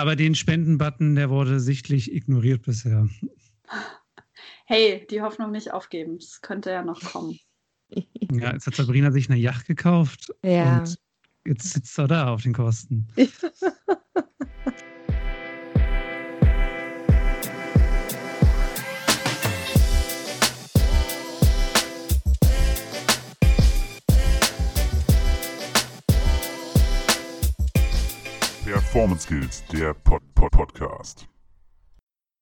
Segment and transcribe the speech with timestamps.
[0.00, 3.06] Aber den Spendenbutton, der wurde sichtlich ignoriert bisher.
[4.64, 6.16] Hey, die Hoffnung nicht aufgeben.
[6.16, 7.38] Es könnte ja noch kommen.
[8.32, 10.32] Ja, jetzt hat Sabrina sich eine Yacht gekauft.
[10.42, 10.78] Ja.
[10.78, 10.96] Und
[11.44, 13.08] jetzt sitzt er da auf den Kosten.
[28.90, 31.28] Performance Skills, der Pod -Pod Podcast.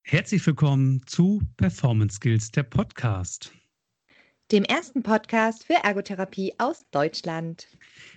[0.02, 3.52] Herzlich willkommen zu Performance Skills, der Podcast.
[4.50, 7.68] Dem ersten Podcast für Ergotherapie aus Deutschland.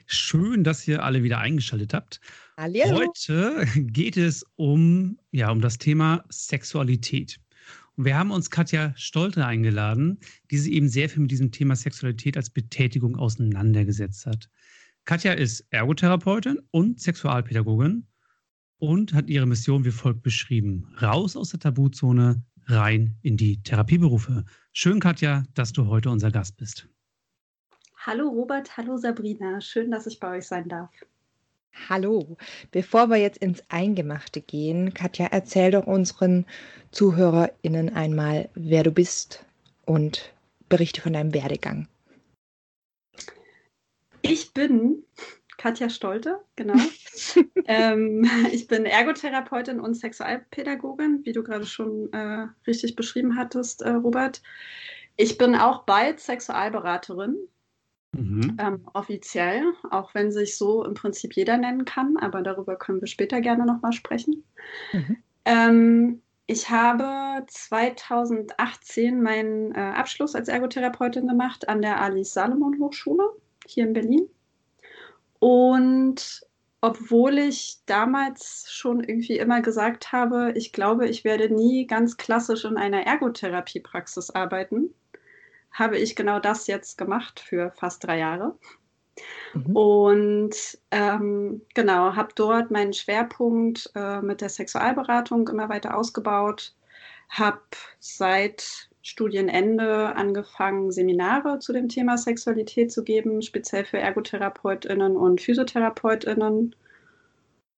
[0.06, 2.22] Schön, dass ihr alle wieder eingeschaltet habt.
[2.56, 3.02] Hallihallo.
[3.02, 7.38] Heute geht es um, ja, um das Thema Sexualität.
[7.98, 10.20] Und wir haben uns Katja Stolte eingeladen,
[10.52, 14.50] die sich eben sehr viel mit diesem Thema Sexualität als Betätigung auseinandergesetzt hat.
[15.04, 18.08] Katja ist Ergotherapeutin und Sexualpädagogin
[18.82, 20.92] und hat ihre Mission wie folgt beschrieben.
[21.00, 24.44] Raus aus der Tabuzone, rein in die Therapieberufe.
[24.74, 26.90] Schön, Katja, dass du heute unser Gast bist.
[27.96, 29.62] Hallo Robert, hallo Sabrina.
[29.62, 30.90] Schön, dass ich bei euch sein darf.
[31.90, 32.36] Hallo.
[32.72, 36.48] Bevor wir jetzt ins Eingemachte gehen, Katja, erzähl doch unseren
[36.92, 39.46] ZuhörerInnen einmal, wer du bist
[39.86, 40.34] und
[40.70, 41.88] berichte von deinem Werdegang.
[44.24, 45.04] Ich bin
[45.62, 46.74] Katja Stolte, genau.
[47.66, 53.92] ähm, ich bin Ergotherapeutin und Sexualpädagogin, wie du gerade schon äh, richtig beschrieben hattest, äh,
[53.92, 54.42] Robert.
[55.18, 57.36] Ich bin auch bald Sexualberaterin,
[58.14, 58.58] Mhm.
[58.60, 63.08] ähm, offiziell, auch wenn sich so im Prinzip jeder nennen kann, aber darüber können wir
[63.08, 64.44] später gerne nochmal sprechen.
[64.92, 65.18] Mhm.
[65.46, 73.30] Ähm, ich habe 2018 meinen äh, Abschluss als Ergotherapeutin gemacht an der Alice Salomon Hochschule
[73.66, 74.28] hier in Berlin.
[75.42, 76.46] Und
[76.82, 82.64] obwohl ich damals schon irgendwie immer gesagt habe, ich glaube, ich werde nie ganz klassisch
[82.64, 84.94] in einer Ergotherapiepraxis arbeiten,
[85.72, 88.56] habe ich genau das jetzt gemacht für fast drei Jahre.
[89.56, 89.76] Mhm.
[89.76, 90.56] Und
[90.92, 96.76] ähm, genau, habe dort meinen Schwerpunkt äh, mit der Sexualberatung immer weiter ausgebaut,
[97.30, 97.62] habe
[98.00, 106.76] seit Studienende angefangen, Seminare zu dem Thema Sexualität zu geben, speziell für ErgotherapeutInnen und PhysiotherapeutInnen.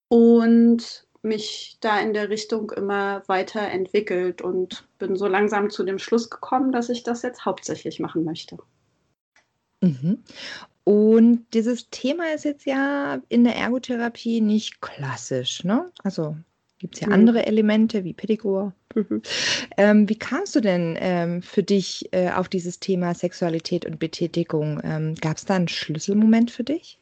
[0.10, 6.30] Und mich da in der Richtung immer weiterentwickelt und bin so langsam zu dem Schluss
[6.30, 8.58] gekommen, dass ich das jetzt hauptsächlich machen möchte.
[9.82, 10.24] Mhm.
[10.84, 15.92] Und dieses Thema ist jetzt ja in der Ergotherapie nicht klassisch, ne?
[16.04, 16.36] Also
[16.84, 17.14] gibt es ja Mhm.
[17.14, 18.74] andere Elemente wie Pedikure.
[19.78, 24.82] Ähm, wie kamst du denn ähm, für dich äh, auf dieses Thema Sexualität und Betätigung?
[24.84, 27.00] Ähm, Gab es da einen Schlüsselmoment für dich?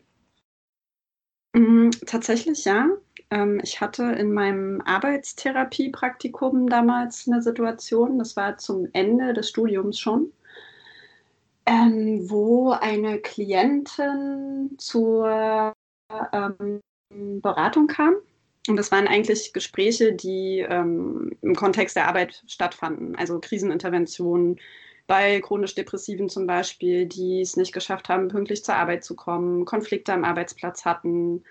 [1.53, 2.87] Mm, Tatsächlich ja.
[3.29, 9.99] Ähm, ich hatte in meinem Arbeitstherapie-Praktikum damals eine Situation, das war zum Ende des Studiums
[9.99, 10.31] schon,
[11.65, 15.73] ähm, wo eine Klientin zur
[16.33, 16.81] ähm,
[17.41, 18.15] Beratung kam.
[18.67, 24.59] Und das waren eigentlich Gespräche, die ähm, im Kontext der Arbeit stattfanden, also Kriseninterventionen
[25.07, 29.65] bei chronisch Depressiven zum Beispiel, die es nicht geschafft haben, pünktlich zur Arbeit zu kommen,
[29.65, 31.43] Konflikte am Arbeitsplatz hatten,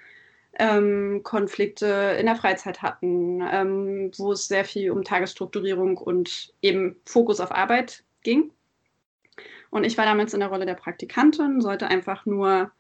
[0.59, 6.97] ähm, Konflikte in der Freizeit hatten, ähm, wo es sehr viel um Tagesstrukturierung und eben
[7.05, 8.53] Fokus auf Arbeit ging.
[9.71, 12.71] Und ich war damals in der Rolle der Praktikantin, sollte einfach nur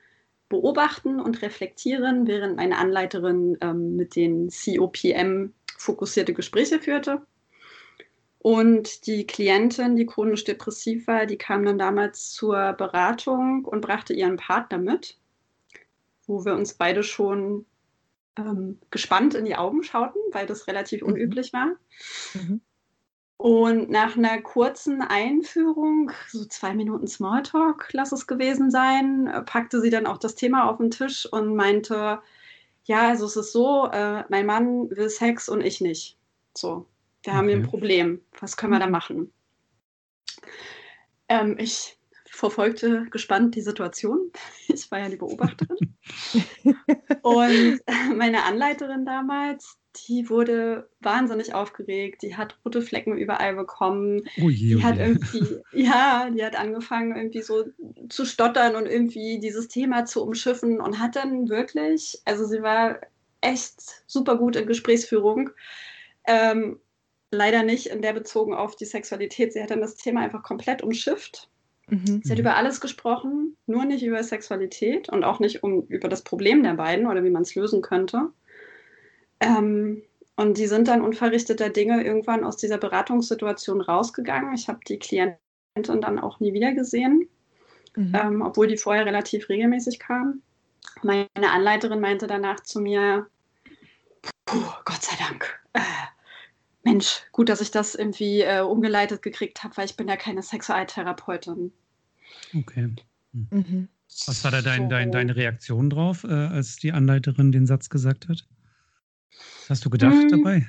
[0.50, 7.22] beobachten und reflektieren, während meine Anleiterin ähm, mit den COPM fokussierte Gespräche führte.
[8.38, 14.12] Und die Klientin, die chronisch depressiv war, die kam dann damals zur Beratung und brachte
[14.12, 15.18] ihren Partner mit,
[16.26, 17.66] wo wir uns beide schon
[18.36, 21.08] ähm, gespannt in die Augen schauten, weil das relativ Mhm.
[21.08, 21.76] unüblich war.
[22.34, 22.60] Mhm.
[23.40, 29.80] Und nach einer kurzen Einführung, so zwei Minuten Smalltalk, lass es gewesen sein, äh, packte
[29.80, 32.20] sie dann auch das Thema auf den Tisch und meinte,
[32.84, 36.18] ja, also es ist so, äh, mein Mann will Sex und ich nicht.
[36.54, 36.84] So,
[37.22, 37.62] wir haben hier ein.
[37.62, 38.20] Problem.
[38.40, 39.32] Was können wir da machen?
[41.30, 44.30] Ähm, ich verfolgte gespannt die Situation.
[44.68, 45.96] Ich war ja die Beobachterin.
[47.22, 47.80] Und
[48.16, 52.22] meine Anleiterin damals, die wurde wahnsinnig aufgeregt.
[52.22, 54.22] Die hat rote Flecken überall bekommen.
[54.40, 55.02] Oh je, oh Die hat je.
[55.02, 57.64] irgendwie, ja, die hat angefangen irgendwie so
[58.08, 63.00] zu stottern und irgendwie dieses Thema zu umschiffen und hat dann wirklich, also sie war
[63.40, 65.50] echt super gut in Gesprächsführung.
[66.26, 66.78] Ähm,
[67.30, 69.52] leider nicht in der bezogen auf die Sexualität.
[69.52, 71.48] Sie hat dann das Thema einfach komplett umschifft.
[71.88, 72.20] Mhm.
[72.22, 76.22] Sie hat über alles gesprochen, nur nicht über Sexualität und auch nicht um, über das
[76.22, 78.28] Problem der beiden oder wie man es lösen könnte.
[79.40, 80.02] Ähm,
[80.36, 84.54] und die sind dann unverrichteter Dinge irgendwann aus dieser Beratungssituation rausgegangen.
[84.54, 85.38] Ich habe die Klientin
[86.00, 87.28] dann auch nie wieder gesehen,
[87.96, 88.14] mhm.
[88.14, 90.42] ähm, obwohl die vorher relativ regelmäßig kam.
[91.02, 93.26] Meine Anleiterin meinte danach zu mir,
[94.50, 95.60] Puh, Gott sei Dank.
[95.74, 95.80] Äh,
[96.82, 100.42] Mensch, gut, dass ich das irgendwie äh, umgeleitet gekriegt habe, weil ich bin ja keine
[100.42, 101.72] Sexualtherapeutin.
[102.54, 102.94] Okay.
[103.32, 103.48] Hm.
[103.50, 103.88] Mhm.
[104.26, 108.28] Was war da dein, dein, deine Reaktion drauf, äh, als die Anleiterin den Satz gesagt
[108.28, 108.44] hat?
[109.62, 110.28] Was hast du gedacht mhm.
[110.28, 110.66] dabei?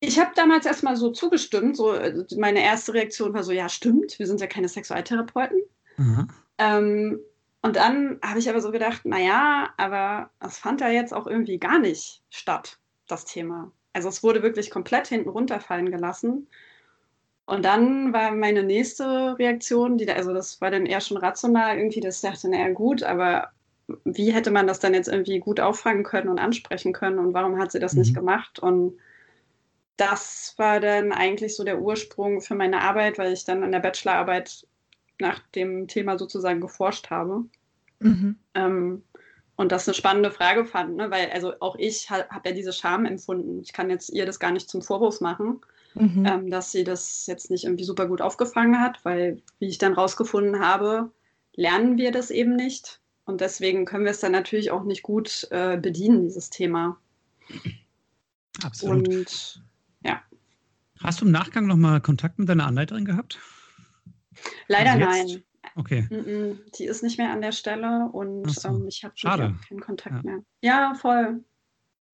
[0.00, 1.76] Ich habe damals erstmal so zugestimmt.
[1.76, 5.60] So, äh, meine erste Reaktion war so, ja, stimmt, wir sind ja keine Sexualtherapeuten.
[6.58, 7.20] Ähm,
[7.62, 11.58] und dann habe ich aber so gedacht, naja, aber es fand ja jetzt auch irgendwie
[11.58, 13.70] gar nicht statt, das Thema.
[13.92, 16.48] Also es wurde wirklich komplett hinten runterfallen gelassen.
[17.44, 22.00] Und dann war meine nächste Reaktion, die, also das war dann eher schon rational irgendwie,
[22.00, 23.52] dass ich dachte, naja gut, aber
[24.04, 27.58] wie hätte man das dann jetzt irgendwie gut auffangen können und ansprechen können und warum
[27.58, 28.00] hat sie das mhm.
[28.00, 28.58] nicht gemacht?
[28.58, 28.98] Und
[29.96, 33.80] das war dann eigentlich so der Ursprung für meine Arbeit, weil ich dann an der
[33.80, 34.66] Bachelorarbeit
[35.18, 37.44] nach dem Thema sozusagen geforscht habe.
[38.00, 38.36] Mhm.
[38.54, 39.02] Ähm,
[39.56, 41.10] und das eine spannende Frage fand, ne?
[41.10, 43.60] weil also auch ich habe ja diese Scham empfunden.
[43.62, 45.60] Ich kann jetzt ihr das gar nicht zum Vorwurf machen,
[45.94, 46.24] mhm.
[46.26, 49.92] ähm, dass sie das jetzt nicht irgendwie super gut aufgefangen hat, weil, wie ich dann
[49.92, 51.10] rausgefunden habe,
[51.54, 53.01] lernen wir das eben nicht.
[53.24, 56.98] Und deswegen können wir es dann natürlich auch nicht gut äh, bedienen, dieses Thema.
[58.62, 59.08] Absolut.
[59.08, 59.62] Und
[60.04, 60.22] ja.
[61.00, 63.38] Hast du im Nachgang nochmal Kontakt mit deiner Anleiterin gehabt?
[64.68, 65.42] Leider also nein.
[65.74, 66.06] Okay.
[66.78, 68.68] Die ist nicht mehr an der Stelle und so.
[68.68, 70.22] ähm, ich habe keinen Kontakt ja.
[70.22, 70.44] mehr.
[70.60, 71.42] Ja, voll.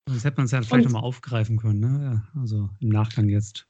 [0.07, 2.23] Sonst hätte man es ja vielleicht nochmal aufgreifen können, ne?
[2.33, 3.67] Ja, also im Nachgang jetzt.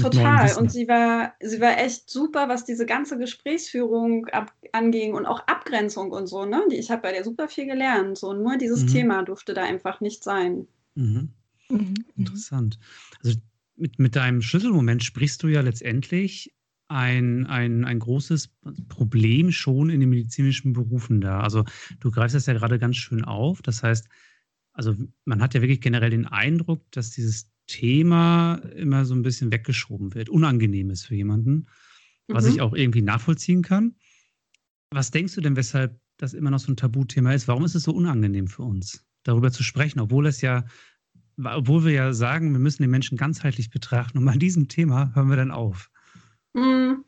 [0.00, 0.56] Total.
[0.56, 5.46] Und sie war, sie war echt super, was diese ganze Gesprächsführung ab, anging und auch
[5.46, 6.62] Abgrenzung und so, ne?
[6.70, 8.18] Die, ich habe bei der super viel gelernt.
[8.18, 8.88] So, nur dieses mhm.
[8.88, 10.66] Thema durfte da einfach nicht sein.
[10.96, 11.30] Mhm.
[11.68, 11.94] Mhm.
[12.16, 12.78] Interessant.
[13.22, 13.38] Also
[13.76, 16.52] mit, mit deinem Schlüsselmoment sprichst du ja letztendlich
[16.88, 18.50] ein, ein, ein großes
[18.88, 21.40] Problem schon in den medizinischen Berufen da.
[21.40, 21.64] Also
[22.00, 23.62] du greifst das ja gerade ganz schön auf.
[23.62, 24.08] Das heißt,
[24.72, 24.94] also
[25.24, 30.14] man hat ja wirklich generell den Eindruck, dass dieses Thema immer so ein bisschen weggeschoben
[30.14, 31.66] wird, unangenehm ist für jemanden,
[32.28, 32.50] was mhm.
[32.50, 33.94] ich auch irgendwie nachvollziehen kann.
[34.90, 37.48] Was denkst du denn, weshalb das immer noch so ein Tabuthema ist?
[37.48, 40.64] Warum ist es so unangenehm für uns, darüber zu sprechen, obwohl es ja,
[41.42, 45.28] obwohl wir ja sagen, wir müssen den Menschen ganzheitlich betrachten und bei diesem Thema hören
[45.28, 45.90] wir dann auf?
[46.52, 47.04] Mhm.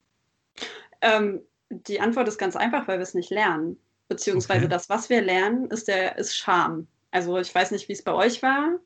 [1.03, 3.77] Ähm, die Antwort ist ganz einfach, weil wir es nicht lernen.
[4.09, 4.69] Beziehungsweise okay.
[4.69, 6.87] das, was wir lernen, ist der ist Scham.
[7.11, 8.79] Also ich weiß nicht, wie es bei euch war.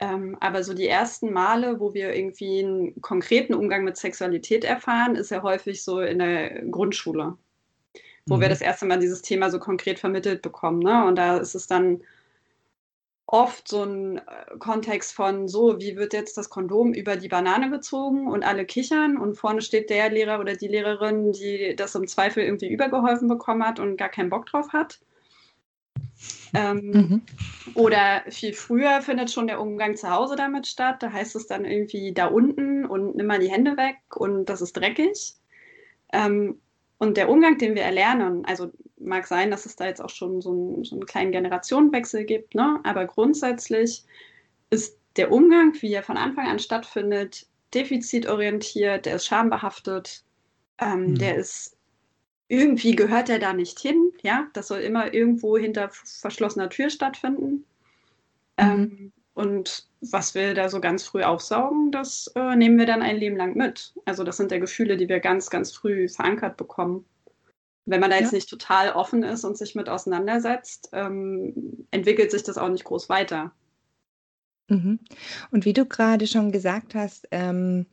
[0.00, 5.14] Ähm, aber so die ersten Male, wo wir irgendwie einen konkreten Umgang mit Sexualität erfahren,
[5.14, 7.36] ist ja häufig so in der Grundschule,
[8.26, 8.40] wo mhm.
[8.40, 10.78] wir das erste Mal dieses Thema so konkret vermittelt bekommen.
[10.78, 11.04] Ne?
[11.04, 12.02] Und da ist es dann
[13.26, 14.22] oft so ein äh,
[14.58, 19.18] Kontext von so, wie wird jetzt das Kondom über die Banane gezogen und alle kichern
[19.18, 23.64] und vorne steht der Lehrer oder die Lehrerin, die das im Zweifel irgendwie übergeholfen bekommen
[23.64, 24.98] hat und gar keinen Bock drauf hat.
[26.54, 27.22] Ähm, mhm.
[27.74, 31.02] Oder viel früher findet schon der Umgang zu Hause damit statt.
[31.02, 34.60] Da heißt es dann irgendwie da unten und nimm mal die Hände weg und das
[34.60, 35.34] ist dreckig.
[36.12, 36.60] Ähm,
[36.98, 40.42] und der Umgang, den wir erlernen, also mag sein, dass es da jetzt auch schon
[40.42, 42.78] so, ein, so einen kleinen Generationenwechsel gibt, ne?
[42.84, 44.04] aber grundsätzlich
[44.68, 50.24] ist der Umgang, wie er von Anfang an stattfindet, defizitorientiert, der ist schambehaftet,
[50.78, 51.18] ähm, mhm.
[51.18, 51.76] der ist
[52.50, 57.44] irgendwie gehört er da nicht hin, ja, das soll immer irgendwo hinter verschlossener Tür stattfinden.
[57.46, 57.62] Mhm.
[58.58, 63.16] Ähm, und was wir da so ganz früh aufsaugen, das äh, nehmen wir dann ein
[63.16, 63.94] Leben lang mit.
[64.04, 67.04] Also das sind ja Gefühle, die wir ganz, ganz früh verankert bekommen.
[67.86, 68.36] Wenn man da jetzt ja.
[68.36, 73.08] nicht total offen ist und sich mit auseinandersetzt, ähm, entwickelt sich das auch nicht groß
[73.08, 73.52] weiter.
[74.68, 74.98] Mhm.
[75.52, 77.86] Und wie du gerade schon gesagt hast, ähm,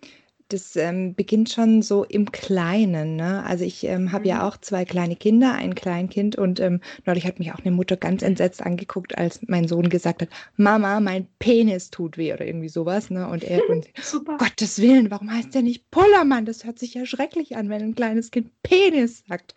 [0.49, 3.15] das ähm, beginnt schon so im Kleinen.
[3.15, 3.43] Ne?
[3.43, 4.29] Also ich ähm, habe mhm.
[4.29, 7.97] ja auch zwei kleine Kinder, ein Kleinkind und ähm, neulich hat mich auch eine Mutter
[7.97, 12.69] ganz entsetzt angeguckt, als mein Sohn gesagt hat, Mama, mein Penis tut weh oder irgendwie
[12.69, 13.09] sowas.
[13.09, 13.27] Ne?
[13.27, 14.37] Und er und Super.
[14.37, 16.45] Gottes Willen, warum heißt der nicht Pullermann?
[16.45, 19.55] Das hört sich ja schrecklich an, wenn ein kleines Kind Penis sagt.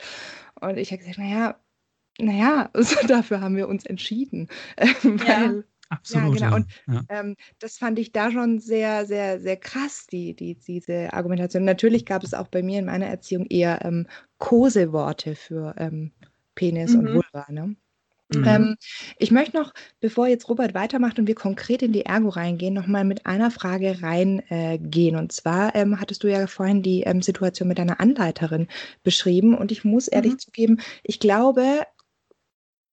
[0.60, 1.56] Und ich habe gesagt, naja,
[2.18, 4.48] naja, also dafür haben wir uns entschieden.
[4.76, 5.54] Ähm, ja.
[5.90, 6.40] Absolut.
[6.40, 6.56] Ja, genau.
[6.56, 7.02] Und ja.
[7.08, 11.64] ähm, das fand ich da schon sehr, sehr, sehr krass, die, die, diese Argumentation.
[11.64, 14.06] Natürlich gab es auch bei mir in meiner Erziehung eher ähm,
[14.38, 16.12] Koseworte für ähm,
[16.54, 17.00] Penis mhm.
[17.00, 17.46] und Vulva.
[17.48, 17.76] Ne?
[18.32, 18.44] Mhm.
[18.46, 18.76] Ähm,
[19.18, 23.04] ich möchte noch, bevor jetzt Robert weitermacht und wir konkret in die Ergo reingehen, nochmal
[23.04, 25.14] mit einer Frage reingehen.
[25.14, 28.68] Äh, und zwar ähm, hattest du ja vorhin die ähm, Situation mit deiner Anleiterin
[29.02, 29.56] beschrieben.
[29.56, 30.38] Und ich muss ehrlich mhm.
[30.38, 31.82] zugeben, ich glaube,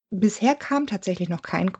[0.10, 1.72] bisher kam tatsächlich noch kein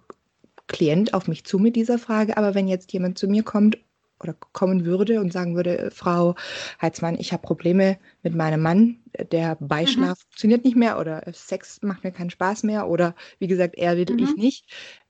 [0.68, 3.78] Klient auf mich zu mit dieser Frage, aber wenn jetzt jemand zu mir kommt
[4.20, 6.36] oder kommen würde und sagen würde, Frau
[6.82, 8.98] Heitzmann, ich habe Probleme mit meinem Mann,
[9.32, 10.22] der Beischlaf mhm.
[10.24, 14.08] funktioniert nicht mehr oder Sex macht mir keinen Spaß mehr oder wie gesagt, er will
[14.10, 14.20] mhm.
[14.20, 14.66] ich nicht,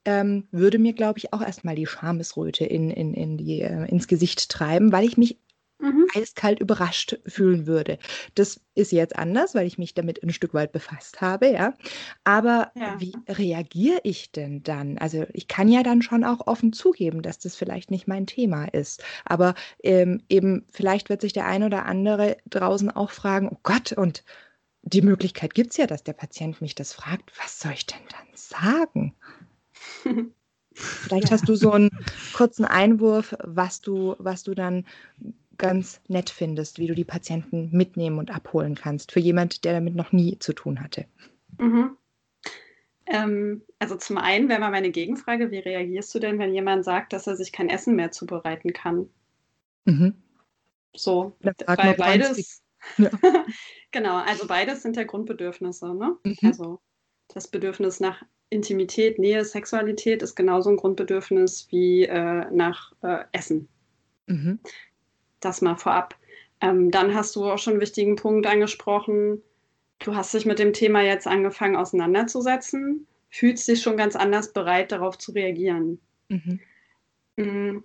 [0.06, 4.08] ähm, würde mir, glaube ich, auch erstmal die Schamesröte in, in, in die, äh, ins
[4.08, 5.38] Gesicht treiben, weil ich mich
[5.80, 6.08] mhm.
[6.16, 7.98] eiskalt überrascht fühlen würde.
[8.36, 11.74] Das ist jetzt anders, weil ich mich damit ein Stück weit befasst habe, ja.
[12.24, 13.00] Aber ja.
[13.00, 14.98] wie reagiere ich denn dann?
[14.98, 18.66] Also ich kann ja dann schon auch offen zugeben, dass das vielleicht nicht mein Thema
[18.66, 19.04] ist.
[19.26, 23.92] Aber ähm, eben vielleicht wird sich der ein oder andere draußen auch fragen, oh Gott,
[23.92, 24.24] und
[24.84, 28.00] die Möglichkeit gibt es ja, dass der Patient mich das fragt, was soll ich denn
[28.10, 29.14] dann sagen?
[30.80, 31.90] Vielleicht hast du so einen
[32.34, 34.86] kurzen Einwurf, was du, was du dann
[35.58, 39.96] ganz nett findest, wie du die Patienten mitnehmen und abholen kannst, für jemand, der damit
[39.96, 41.06] noch nie zu tun hatte?
[41.60, 41.98] Mhm.
[43.08, 47.14] Ähm, also zum einen wäre mal meine Gegenfrage, wie reagierst du denn, wenn jemand sagt,
[47.14, 49.10] dass er sich kein Essen mehr zubereiten kann?
[49.86, 50.16] Mhm.
[50.94, 52.64] So, weil beides,
[52.98, 53.10] ja.
[53.92, 55.94] genau, also beides sind ja Grundbedürfnisse.
[55.94, 56.18] Ne?
[56.24, 56.38] Mhm.
[56.44, 56.82] Also
[57.34, 63.68] das Bedürfnis nach Intimität, Nähe, Sexualität ist genauso ein Grundbedürfnis wie äh, nach äh, Essen.
[64.28, 64.60] Mhm.
[65.40, 66.16] Das mal vorab.
[66.62, 69.42] Ähm, dann hast du auch schon einen wichtigen Punkt angesprochen.
[70.00, 74.92] Du hast dich mit dem Thema jetzt angefangen auseinanderzusetzen, fühlst dich schon ganz anders bereit,
[74.92, 76.00] darauf zu reagieren.
[76.30, 76.60] Mhm.
[77.36, 77.84] Mm.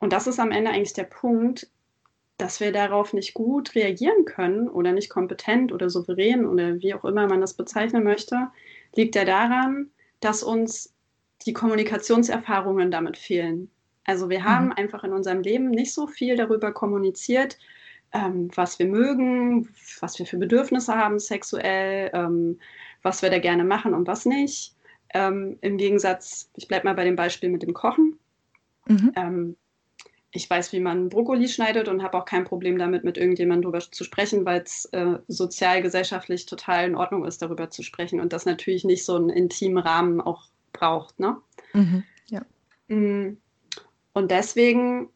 [0.00, 1.68] Und das ist am Ende eigentlich der Punkt,
[2.36, 7.04] dass wir darauf nicht gut reagieren können oder nicht kompetent oder souverän oder wie auch
[7.04, 8.48] immer man das bezeichnen möchte,
[8.94, 10.94] liegt ja daran, dass uns
[11.46, 13.70] die Kommunikationserfahrungen damit fehlen.
[14.08, 14.72] Also wir haben mhm.
[14.72, 17.58] einfach in unserem Leben nicht so viel darüber kommuniziert,
[18.14, 19.68] ähm, was wir mögen,
[20.00, 22.58] was wir für Bedürfnisse haben sexuell, ähm,
[23.02, 24.74] was wir da gerne machen und was nicht.
[25.12, 28.18] Ähm, Im Gegensatz, ich bleibe mal bei dem Beispiel mit dem Kochen.
[28.86, 29.12] Mhm.
[29.14, 29.56] Ähm,
[30.30, 33.90] ich weiß, wie man Brokkoli schneidet und habe auch kein Problem damit, mit irgendjemandem darüber
[33.90, 38.32] zu sprechen, weil es äh, sozial, gesellschaftlich total in Ordnung ist, darüber zu sprechen und
[38.32, 41.20] das natürlich nicht so einen intimen Rahmen auch braucht.
[41.20, 41.36] Ne?
[41.74, 42.04] Mhm.
[42.28, 42.40] Ja.
[42.88, 43.36] Mm.
[44.18, 45.10] Und deswegen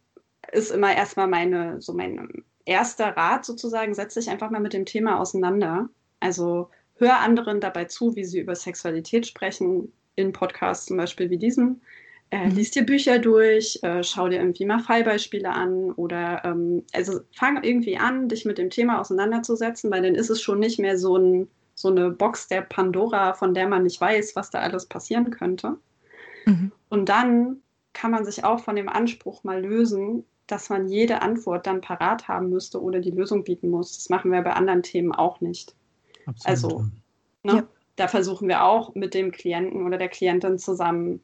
[0.52, 4.86] ist immer erstmal meine, so mein erster Rat sozusagen, setz dich einfach mal mit dem
[4.86, 5.88] Thema auseinander.
[6.20, 11.36] Also hör anderen dabei zu, wie sie über Sexualität sprechen, in Podcasts zum Beispiel wie
[11.36, 11.80] diesem.
[12.30, 12.54] Äh, mhm.
[12.54, 17.60] lies dir Bücher durch, äh, schau dir irgendwie mal Fallbeispiele an oder ähm, also fang
[17.64, 21.16] irgendwie an, dich mit dem Thema auseinanderzusetzen, weil dann ist es schon nicht mehr so,
[21.16, 25.30] ein, so eine Box der Pandora, von der man nicht weiß, was da alles passieren
[25.30, 25.76] könnte.
[26.46, 26.70] Mhm.
[26.88, 31.66] Und dann kann man sich auch von dem Anspruch mal lösen, dass man jede Antwort
[31.66, 33.96] dann parat haben müsste oder die Lösung bieten muss.
[33.96, 35.74] Das machen wir bei anderen Themen auch nicht.
[36.26, 36.46] Absolut.
[36.46, 36.84] Also,
[37.42, 37.68] ne, ja.
[37.96, 41.20] da versuchen wir auch mit dem Klienten oder der Klientin zusammen,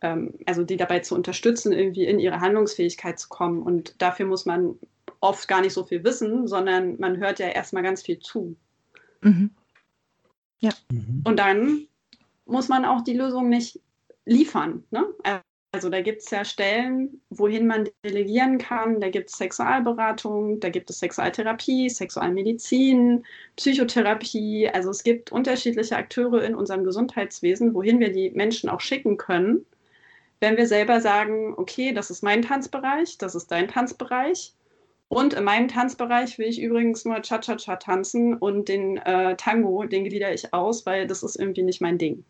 [0.00, 3.62] ähm, also die dabei zu unterstützen, irgendwie in ihre Handlungsfähigkeit zu kommen.
[3.62, 4.78] Und dafür muss man
[5.20, 8.56] oft gar nicht so viel wissen, sondern man hört ja erstmal ganz viel zu.
[9.20, 9.50] Mhm.
[10.58, 10.72] Ja.
[10.90, 11.22] Mhm.
[11.24, 11.86] Und dann
[12.46, 13.80] muss man auch die Lösung nicht
[14.24, 14.84] liefern.
[14.90, 15.04] Ne?
[15.74, 19.00] Also da gibt es ja Stellen, wohin man delegieren kann.
[19.00, 23.24] Da gibt es Sexualberatung, da gibt es Sexualtherapie, Sexualmedizin,
[23.56, 24.68] Psychotherapie.
[24.68, 29.64] Also es gibt unterschiedliche Akteure in unserem Gesundheitswesen, wohin wir die Menschen auch schicken können,
[30.40, 34.54] wenn wir selber sagen, okay, das ist mein Tanzbereich, das ist dein Tanzbereich.
[35.08, 40.04] Und in meinem Tanzbereich will ich übrigens nur Cha-Cha-Cha tanzen und den äh, Tango, den
[40.04, 42.24] glieder ich aus, weil das ist irgendwie nicht mein Ding.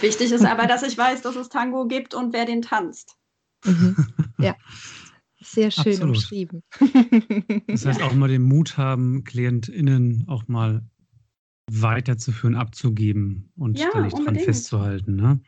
[0.00, 3.16] Wichtig ist aber, dass ich weiß, dass es Tango gibt und wer den tanzt.
[3.64, 3.96] Mhm.
[4.38, 4.56] Ja,
[5.38, 6.16] sehr schön Absolut.
[6.16, 6.62] umschrieben.
[7.66, 10.82] Das heißt auch mal den Mut haben, KlientInnen auch mal
[11.70, 14.38] weiterzuführen, abzugeben und ja, da nicht unbedingt.
[14.38, 15.16] dran festzuhalten.
[15.16, 15.40] Ne?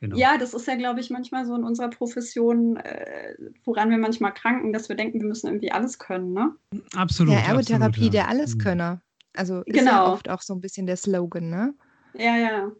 [0.00, 0.16] Genau.
[0.16, 3.34] Ja, das ist ja, glaube ich, manchmal so in unserer Profession, äh,
[3.64, 6.32] woran wir manchmal kranken, dass wir denken, wir müssen irgendwie alles können.
[6.32, 6.54] Ne?
[6.94, 7.34] Absolut.
[7.34, 8.20] Ja, Ergotherapie, absolut, ja.
[8.22, 8.94] der Alleskönner.
[8.94, 9.00] Mhm.
[9.34, 9.90] Also ist genau.
[9.90, 11.74] ja oft auch so ein bisschen der Slogan, ne?
[12.14, 12.72] Ja, ja.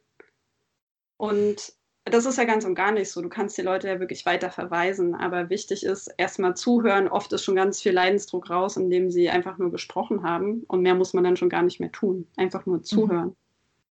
[1.21, 1.75] Und
[2.07, 3.21] das ist ja ganz und gar nicht so.
[3.21, 5.15] Du kannst die Leute ja wirklich weiter verweisen.
[5.15, 7.09] Aber wichtig ist erstmal zuhören.
[7.09, 10.63] Oft ist schon ganz viel Leidensdruck raus, indem sie einfach nur gesprochen haben.
[10.67, 12.27] Und mehr muss man dann schon gar nicht mehr tun.
[12.37, 13.37] Einfach nur zuhören.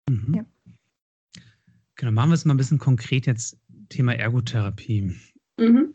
[0.10, 0.34] Mhm.
[0.34, 0.46] Ja.
[1.96, 3.56] Genau, machen wir es mal ein bisschen konkret jetzt.
[3.90, 5.16] Thema Ergotherapie.
[5.60, 5.94] Mhm.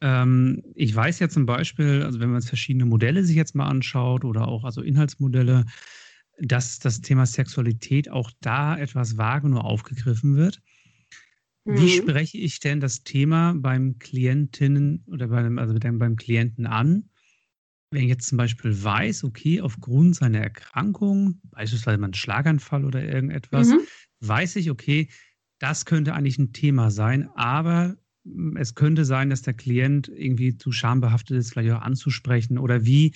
[0.00, 3.66] Ähm, ich weiß ja zum Beispiel, also wenn man jetzt verschiedene Modelle sich jetzt mal
[3.66, 5.66] anschaut oder auch also Inhaltsmodelle,
[6.38, 10.60] dass das Thema Sexualität auch da etwas vage nur aufgegriffen wird.
[11.64, 11.78] Mhm.
[11.78, 17.10] Wie spreche ich denn das Thema beim Klientinnen oder beim, also beim Klienten an,
[17.90, 23.68] wenn ich jetzt zum Beispiel weiß, okay, aufgrund seiner Erkrankung, beispielsweise ein Schlaganfall oder irgendetwas,
[23.68, 23.80] mhm.
[24.20, 25.08] weiß ich, okay,
[25.58, 27.96] das könnte eigentlich ein Thema sein, aber
[28.56, 33.14] es könnte sein, dass der Klient irgendwie zu schambehaftet ist, vielleicht auch anzusprechen oder wie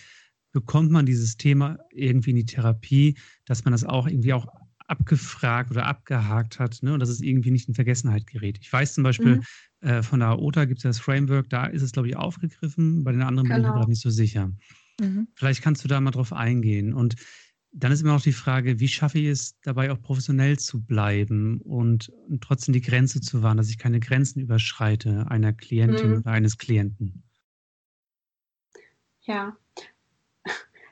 [0.56, 4.46] bekommt man dieses Thema irgendwie in die Therapie, dass man das auch irgendwie auch
[4.86, 8.56] abgefragt oder abgehakt hat ne, und dass es irgendwie nicht in Vergessenheit gerät.
[8.62, 9.42] Ich weiß zum Beispiel,
[9.82, 9.86] mhm.
[9.86, 13.12] äh, von der AOTA gibt es das Framework, da ist es, glaube ich, aufgegriffen, bei
[13.12, 13.56] den anderen genau.
[13.56, 13.80] bin ich mir genau.
[13.80, 14.50] gerade nicht so sicher.
[14.98, 15.28] Mhm.
[15.34, 16.94] Vielleicht kannst du da mal drauf eingehen.
[16.94, 17.16] Und
[17.72, 21.60] dann ist immer noch die Frage, wie schaffe ich es dabei auch professionell zu bleiben
[21.60, 26.16] und, und trotzdem die Grenze zu wahren, dass ich keine Grenzen überschreite einer Klientin mhm.
[26.20, 27.24] oder eines Klienten.
[29.20, 29.54] Ja,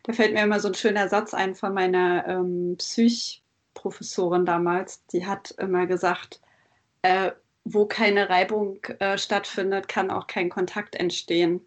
[0.04, 5.04] da fällt mir immer so ein schöner Satz ein von meiner ähm, Psych-Professorin damals.
[5.06, 6.40] Die hat immer gesagt,
[7.02, 7.32] äh,
[7.64, 11.62] wo keine Reibung äh, stattfindet, kann auch kein Kontakt entstehen.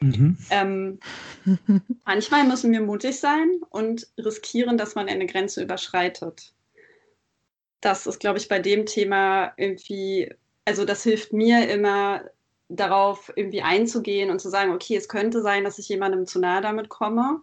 [0.00, 0.38] Mhm.
[0.50, 1.00] Ähm,
[2.06, 6.54] manchmal müssen wir mutig sein und riskieren, dass man eine Grenze überschreitet.
[7.80, 10.32] Das ist, glaube ich, bei dem Thema irgendwie,
[10.64, 12.22] also das hilft mir immer
[12.68, 16.62] darauf irgendwie einzugehen und zu sagen, okay, es könnte sein, dass ich jemandem zu nahe
[16.62, 17.42] damit komme,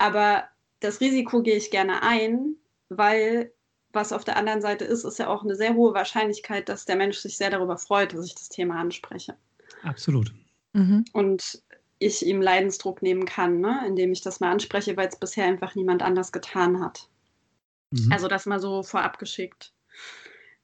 [0.00, 0.44] aber
[0.80, 2.56] das Risiko gehe ich gerne ein,
[2.88, 3.52] weil
[3.92, 6.96] was auf der anderen Seite ist, ist ja auch eine sehr hohe Wahrscheinlichkeit, dass der
[6.96, 9.36] Mensch sich sehr darüber freut, dass ich das Thema anspreche.
[9.82, 10.32] Absolut.
[10.72, 11.04] Mhm.
[11.12, 11.62] Und
[11.98, 13.82] ich ihm Leidensdruck nehmen kann, ne?
[13.86, 17.08] indem ich das mal anspreche, weil es bisher einfach niemand anders getan hat.
[17.90, 18.10] Mhm.
[18.10, 19.74] Also das mal so vorab geschickt.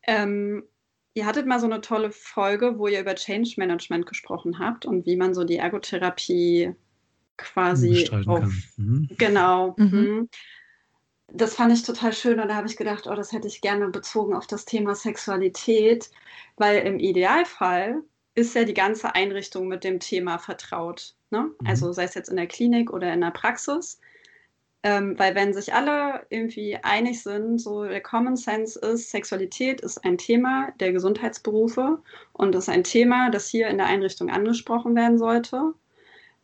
[0.05, 0.65] Ähm,
[1.13, 5.05] ihr hattet mal so eine tolle Folge, wo ihr über Change Management gesprochen habt und
[5.05, 6.75] wie man so die Ergotherapie
[7.37, 9.09] quasi auf, mhm.
[9.17, 9.75] genau.
[9.77, 9.87] Mhm.
[9.87, 10.29] mhm.
[11.29, 13.89] Das fand ich total schön und da habe ich gedacht, oh, das hätte ich gerne
[13.89, 16.09] bezogen auf das Thema Sexualität,
[16.57, 18.03] weil im Idealfall
[18.37, 21.17] ist ja die ganze Einrichtung mit dem Thema vertraut.
[21.31, 21.51] Ne?
[21.61, 21.67] Mhm.
[21.67, 23.99] Also sei es jetzt in der Klinik oder in der Praxis.
[24.83, 30.05] Ähm, weil wenn sich alle irgendwie einig sind, so der Common Sense ist, Sexualität ist
[30.05, 31.99] ein Thema der Gesundheitsberufe
[32.35, 35.75] und ist ein Thema, das hier in der Einrichtung angesprochen werden sollte,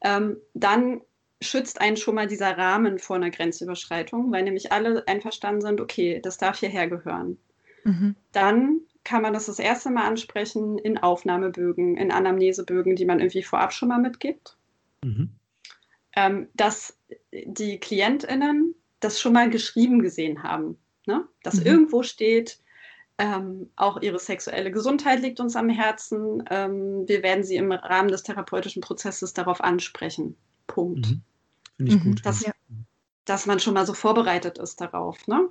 [0.03, 1.01] ähm, dann
[1.41, 6.21] schützt einen schon mal dieser Rahmen vor einer Grenzüberschreitung, weil nämlich alle einverstanden sind, okay,
[6.23, 7.39] das darf hierher gehören.
[7.85, 8.15] Mhm.
[8.33, 13.43] Dann kann man das das erste Mal ansprechen in Aufnahmebögen, in Anamnesebögen, die man irgendwie
[13.43, 14.57] vorab schon mal mitgibt.
[15.03, 15.31] Mhm.
[16.15, 16.97] Ähm, dass
[17.33, 20.79] die KlientInnen das schon mal geschrieben gesehen haben.
[21.07, 21.27] Ne?
[21.43, 21.67] Dass mhm.
[21.67, 22.61] irgendwo steht,
[23.19, 26.43] ähm, auch ihre sexuelle Gesundheit liegt uns am Herzen.
[26.51, 30.37] Ähm, wir werden sie im Rahmen des therapeutischen Prozesses darauf ansprechen.
[30.67, 31.11] Punkt.
[31.11, 31.23] Mhm.
[31.77, 32.11] Finde ich mhm.
[32.11, 32.27] gut.
[32.27, 32.53] Dass, ja.
[33.25, 35.27] dass man schon mal so vorbereitet ist darauf.
[35.27, 35.49] Ne?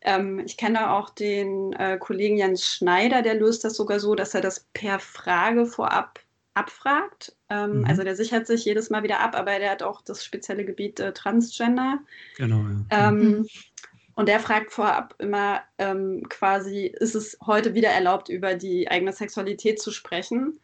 [0.00, 4.34] Ähm, ich kenne auch den äh, Kollegen Jens Schneider, der löst das sogar so, dass
[4.34, 6.20] er das per Frage vorab
[6.54, 7.34] abfragt.
[7.48, 7.84] Ähm, mhm.
[7.86, 11.00] Also der sichert sich jedes Mal wieder ab, aber der hat auch das spezielle Gebiet
[11.00, 12.00] äh, Transgender.
[12.36, 13.10] Genau, ja.
[14.14, 19.12] Und der fragt vorab immer ähm, quasi, ist es heute wieder erlaubt, über die eigene
[19.12, 20.60] Sexualität zu sprechen?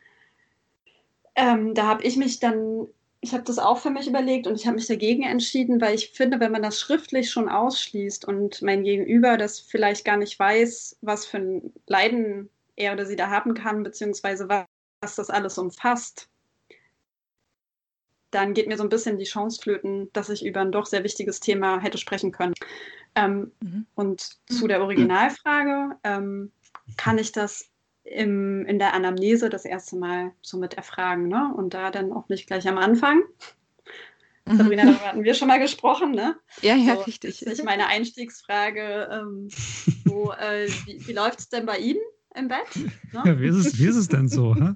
[1.35, 2.89] Ähm, da habe ich mich dann
[3.21, 6.11] ich habe das auch für mich überlegt und ich habe mich dagegen entschieden, weil ich
[6.11, 10.99] finde, wenn man das schriftlich schon ausschließt und mein Gegenüber das vielleicht gar nicht weiß,
[11.01, 16.29] was für ein Leiden er oder sie da haben kann, beziehungsweise was das alles umfasst,
[18.31, 21.03] dann geht mir so ein bisschen die Chance flöten, dass ich über ein doch sehr
[21.03, 22.55] wichtiges Thema hätte sprechen können.
[23.15, 23.87] Ähm, mhm.
[23.95, 26.53] Und zu der Originalfrage, ähm,
[26.97, 27.71] kann ich das
[28.05, 31.29] im, in der Anamnese das erste Mal so mit erfragen.
[31.29, 31.53] Ne?
[31.57, 33.21] Und da dann auch nicht gleich am Anfang.
[34.47, 34.57] Mhm.
[34.57, 36.37] Sabrina, darüber hatten wir schon mal gesprochen, ne?
[36.63, 37.41] Ja, ja, so, richtig.
[37.41, 39.09] Das ist meine Einstiegsfrage.
[39.13, 39.49] Ähm,
[40.07, 42.01] so, äh, wie, wie läuft es denn bei Ihnen
[42.35, 42.77] im Bett?
[43.13, 43.23] Ne?
[43.25, 44.55] Ja, wie, ist es, wie ist es denn so?
[44.55, 44.75] Genau.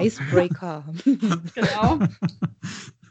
[0.00, 0.84] Icebreaker.
[1.54, 1.98] genau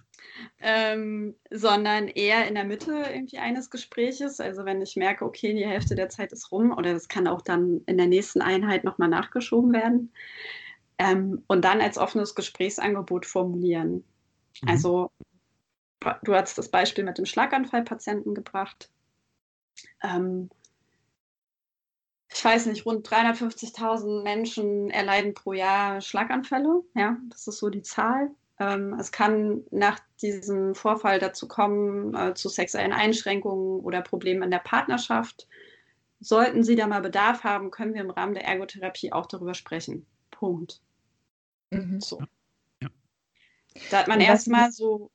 [0.60, 4.40] ähm, sondern eher in der Mitte irgendwie eines Gespräches.
[4.40, 7.42] Also wenn ich merke, okay, die Hälfte der Zeit ist rum oder das kann auch
[7.42, 10.14] dann in der nächsten Einheit nochmal nachgeschoben werden.
[10.98, 14.04] Ähm, und dann als offenes Gesprächsangebot formulieren.
[14.62, 14.70] Mhm.
[14.70, 15.12] Also
[16.24, 18.90] du hast das Beispiel mit dem Schlaganfallpatienten gebracht.
[20.04, 20.50] Ähm,
[22.34, 26.82] ich weiß nicht, rund 350.000 Menschen erleiden pro Jahr Schlaganfälle.
[26.96, 28.32] Ja, das ist so die Zahl.
[28.62, 34.52] Ähm, es kann nach diesem Vorfall dazu kommen, äh, zu sexuellen Einschränkungen oder Problemen in
[34.52, 35.47] der Partnerschaft.
[36.19, 40.06] Sollten Sie da mal Bedarf haben, können wir im Rahmen der Ergotherapie auch darüber sprechen.
[40.30, 40.80] Punkt.
[41.71, 42.00] Mhm.
[42.00, 42.21] So.
[42.82, 42.89] Ja.
[43.89, 45.10] Da hat man erstmal so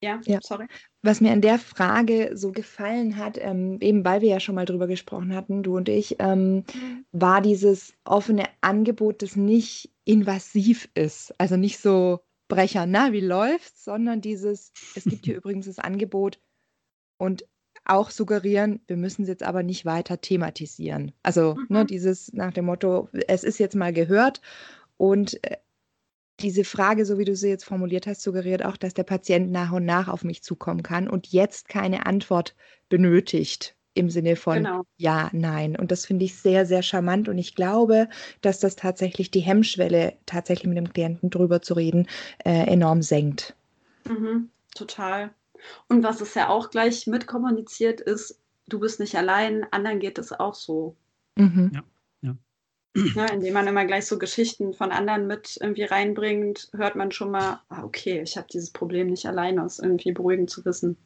[0.00, 0.66] ja, ja, sorry.
[1.02, 4.66] Was mir an der Frage so gefallen hat, ähm, eben weil wir ja schon mal
[4.66, 7.06] drüber gesprochen hatten, du und ich, ähm, mhm.
[7.12, 11.34] war dieses offene Angebot, das nicht invasiv ist.
[11.40, 16.40] Also nicht so Brecher, na, wie läuft's, sondern dieses, es gibt hier übrigens das Angebot
[17.18, 17.46] und
[17.84, 21.12] auch suggerieren, wir müssen es jetzt aber nicht weiter thematisieren.
[21.22, 21.76] Also ne, mhm.
[21.76, 24.40] ne, dieses nach dem Motto, es ist jetzt mal gehört
[24.96, 25.56] und äh,
[26.40, 29.72] diese Frage, so wie du sie jetzt formuliert hast, suggeriert auch, dass der Patient nach
[29.72, 32.54] und nach auf mich zukommen kann und jetzt keine Antwort
[32.88, 34.82] benötigt im Sinne von genau.
[34.96, 35.76] ja, nein.
[35.76, 38.08] Und das finde ich sehr, sehr charmant und ich glaube,
[38.40, 42.06] dass das tatsächlich die Hemmschwelle, tatsächlich mit dem Klienten drüber zu reden,
[42.44, 43.54] äh, enorm senkt.
[44.08, 45.30] Mhm, total.
[45.88, 50.32] Und was es ja auch gleich mitkommuniziert ist, du bist nicht allein, anderen geht es
[50.32, 50.96] auch so.
[51.36, 51.70] Mhm.
[51.74, 51.82] Ja.
[53.14, 57.30] Ja, indem man immer gleich so Geschichten von anderen mit irgendwie reinbringt, hört man schon
[57.30, 60.96] mal, ah, okay, ich habe dieses Problem nicht alleine, ist irgendwie beruhigend zu wissen.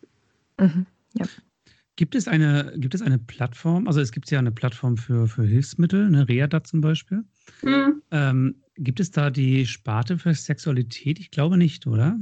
[0.58, 0.86] Mhm.
[1.14, 1.26] Ja.
[2.00, 5.42] Gibt es, eine, gibt es eine Plattform, also es gibt ja eine Plattform für, für
[5.42, 7.24] Hilfsmittel, eine Readat zum Beispiel.
[7.60, 8.00] Mhm.
[8.10, 11.20] Ähm, gibt es da die Sparte für Sexualität?
[11.20, 12.18] Ich glaube nicht, oder?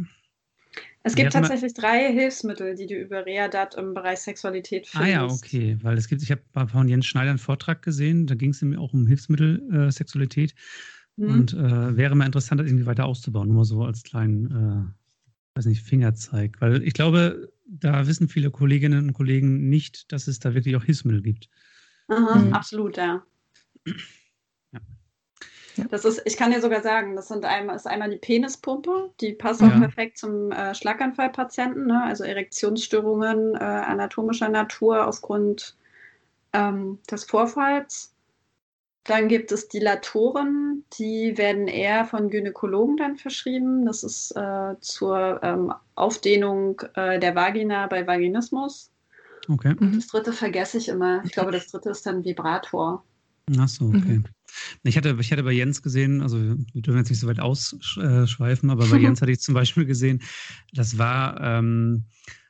[1.04, 4.96] Es gibt tatsächlich drei Hilfsmittel, die du über Readat im Bereich Sexualität findest.
[4.96, 8.34] Ah ja, okay, weil es gibt, ich habe von Jens Schneider einen Vortrag gesehen, da
[8.34, 10.56] ging es nämlich auch um Hilfsmittel äh, Sexualität
[11.18, 11.30] hm.
[11.30, 15.66] und äh, wäre mal interessant, das irgendwie weiter auszubauen, nur so als kleinen, äh, weiß
[15.66, 20.54] nicht, Fingerzeig, weil ich glaube, da wissen viele Kolleginnen und Kollegen nicht, dass es da
[20.54, 21.48] wirklich auch Hilfsmittel gibt.
[22.08, 22.52] Aha, mhm.
[22.52, 23.22] Absolut, ja.
[25.90, 29.32] Das ist, ich kann dir sogar sagen, das sind einmal, ist einmal die Penispumpe, die
[29.32, 32.02] passt auch perfekt zum äh, Schlaganfallpatienten, ne?
[32.02, 35.76] also Erektionsstörungen äh, anatomischer Natur aufgrund
[36.52, 38.12] ähm, des Vorfalls.
[39.08, 43.86] Dann gibt es Dilatoren, die werden eher von Gynäkologen dann verschrieben.
[43.86, 48.90] Das ist äh, zur ähm, Aufdehnung äh, der Vagina bei Vaginismus.
[49.48, 49.74] Okay.
[49.80, 51.24] Und das dritte vergesse ich immer.
[51.24, 53.02] Ich glaube, das dritte ist dann Vibrator.
[53.58, 54.18] Ach so, okay.
[54.18, 54.24] Mhm.
[54.82, 58.68] Ich hatte, ich hatte bei Jens gesehen, also wir dürfen jetzt nicht so weit ausschweifen,
[58.68, 60.20] aber bei Jens hatte ich zum Beispiel gesehen,
[60.74, 62.04] das war ähm,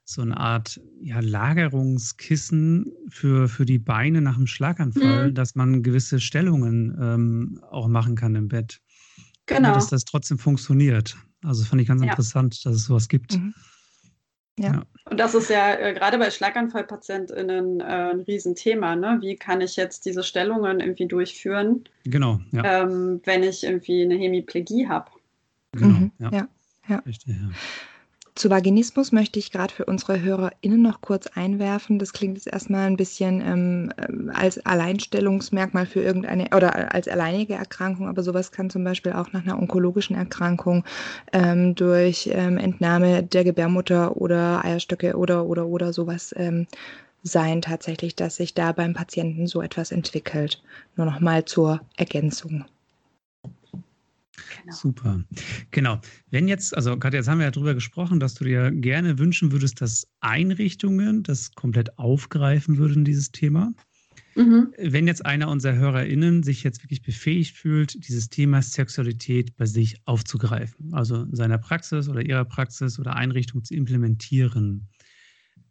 [0.08, 5.34] so eine Art ja, Lagerungskissen für, für die Beine nach dem Schlaganfall, mhm.
[5.34, 8.80] dass man gewisse Stellungen ähm, auch machen kann im Bett.
[9.44, 9.74] Genau.
[9.74, 11.14] Dass das trotzdem funktioniert.
[11.44, 12.08] Also fand ich ganz ja.
[12.08, 13.34] interessant, dass es sowas gibt.
[13.34, 13.52] Mhm.
[14.58, 14.72] Ja.
[14.72, 14.82] ja.
[15.10, 18.96] Und das ist ja äh, gerade bei SchlaganfallpatientInnen äh, ein Riesenthema.
[18.96, 19.18] Ne?
[19.20, 21.84] Wie kann ich jetzt diese Stellungen irgendwie durchführen?
[22.04, 22.40] Genau.
[22.52, 22.82] Ja.
[22.82, 25.10] Ähm, wenn ich irgendwie eine Hemiplegie habe.
[25.72, 25.98] Genau.
[25.98, 26.12] Mhm.
[26.18, 26.30] Ja.
[26.32, 26.48] ja.
[26.88, 26.98] ja.
[27.00, 27.50] Richtig, ja.
[28.38, 31.98] Zu Vaginismus möchte ich gerade für unsere HörerInnen noch kurz einwerfen.
[31.98, 37.54] Das klingt jetzt erstmal ein bisschen ähm, äh, als Alleinstellungsmerkmal für irgendeine oder als alleinige
[37.54, 40.84] Erkrankung, aber sowas kann zum Beispiel auch nach einer onkologischen Erkrankung
[41.32, 46.68] ähm, durch ähm, Entnahme der Gebärmutter oder Eierstöcke oder oder oder sowas ähm,
[47.24, 50.62] sein tatsächlich, dass sich da beim Patienten so etwas entwickelt.
[50.94, 52.66] Nur noch mal zur Ergänzung.
[54.62, 54.74] Genau.
[54.74, 55.24] Super.
[55.70, 56.00] Genau.
[56.30, 59.52] Wenn jetzt, also Katja, jetzt haben wir ja darüber gesprochen, dass du dir gerne wünschen
[59.52, 63.72] würdest, dass Einrichtungen das komplett aufgreifen würden, dieses Thema.
[64.34, 64.72] Mhm.
[64.78, 70.00] Wenn jetzt einer unserer HörerInnen sich jetzt wirklich befähigt fühlt, dieses Thema Sexualität bei sich
[70.04, 74.88] aufzugreifen, also in seiner Praxis oder ihrer Praxis oder Einrichtung zu implementieren,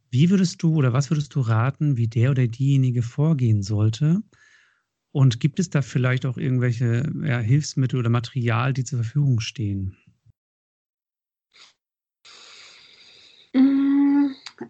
[0.09, 4.21] wie würdest du oder was würdest du raten, wie der oder diejenige vorgehen sollte,
[5.17, 9.97] und gibt es da vielleicht auch irgendwelche ja, Hilfsmittel oder Material, die zur Verfügung stehen?
[13.51, 14.27] Mm,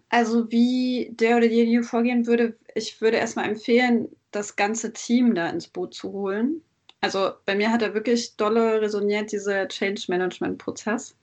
[0.08, 5.50] also wie der oder diejenige vorgehen würde, ich würde erstmal empfehlen, das ganze Team da
[5.50, 6.62] ins Boot zu holen.
[7.02, 11.14] Also bei mir hat er wirklich dolle resoniert, dieser Change Management Prozess.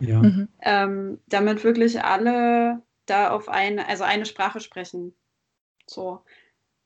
[0.00, 0.20] Ja.
[0.20, 0.46] Mhm.
[0.60, 5.14] Ähm, damit wirklich alle da auf eine, also eine Sprache sprechen.
[5.86, 6.20] So.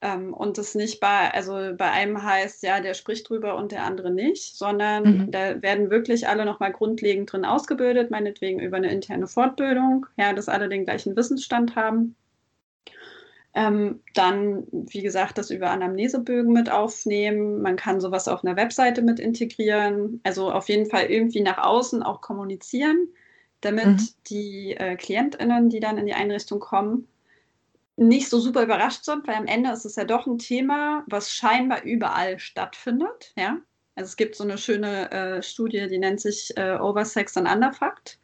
[0.01, 3.85] Ähm, und es nicht bei, also bei einem heißt, ja, der spricht drüber und der
[3.85, 5.31] andere nicht, sondern mhm.
[5.33, 10.49] da werden wirklich alle nochmal grundlegend drin ausgebildet, meinetwegen über eine interne Fortbildung, ja, dass
[10.49, 12.15] alle den gleichen Wissensstand haben.
[13.55, 17.61] Ähm, dann, wie gesagt, das über Anamnesebögen mit aufnehmen.
[17.61, 20.21] Man kann sowas auf einer Webseite mit integrieren.
[20.23, 23.09] Also auf jeden Fall irgendwie nach außen auch kommunizieren,
[23.61, 24.09] damit mhm.
[24.29, 27.09] die äh, KlientInnen, die dann in die Einrichtung kommen,
[27.99, 31.33] nicht so super überrascht sind, weil am Ende ist es ja doch ein Thema, was
[31.33, 33.33] scheinbar überall stattfindet.
[33.37, 33.59] Ja?
[33.97, 38.19] Also es gibt so eine schöne äh, Studie, die nennt sich äh, Oversex and Underfact.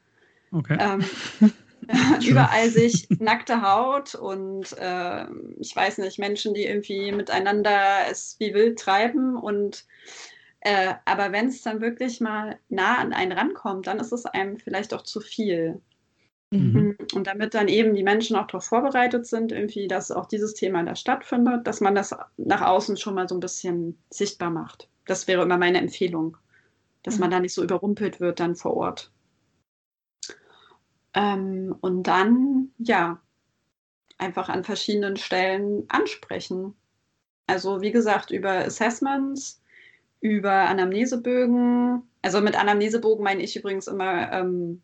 [0.52, 0.78] Okay.
[0.80, 1.04] Ähm,
[2.26, 5.26] überall sich nackte Haut und äh,
[5.58, 9.84] ich weiß nicht, Menschen, die irgendwie miteinander es wie wild treiben und
[10.60, 14.58] äh, aber wenn es dann wirklich mal nah an einen rankommt, dann ist es einem
[14.58, 15.82] vielleicht auch zu viel.
[16.54, 16.72] Mhm.
[16.72, 16.96] mhm.
[17.14, 20.82] Und damit dann eben die Menschen auch darauf vorbereitet sind, irgendwie, dass auch dieses Thema
[20.82, 24.88] da stattfindet, dass man das nach außen schon mal so ein bisschen sichtbar macht.
[25.06, 26.36] Das wäre immer meine Empfehlung,
[27.02, 27.20] dass mhm.
[27.20, 29.10] man da nicht so überrumpelt wird dann vor Ort.
[31.14, 33.20] Ähm, und dann, ja,
[34.18, 36.74] einfach an verschiedenen Stellen ansprechen.
[37.46, 39.60] Also wie gesagt, über Assessments,
[40.20, 42.02] über Anamnesebögen.
[42.22, 44.82] Also mit Anamnesebogen meine ich übrigens immer, ähm,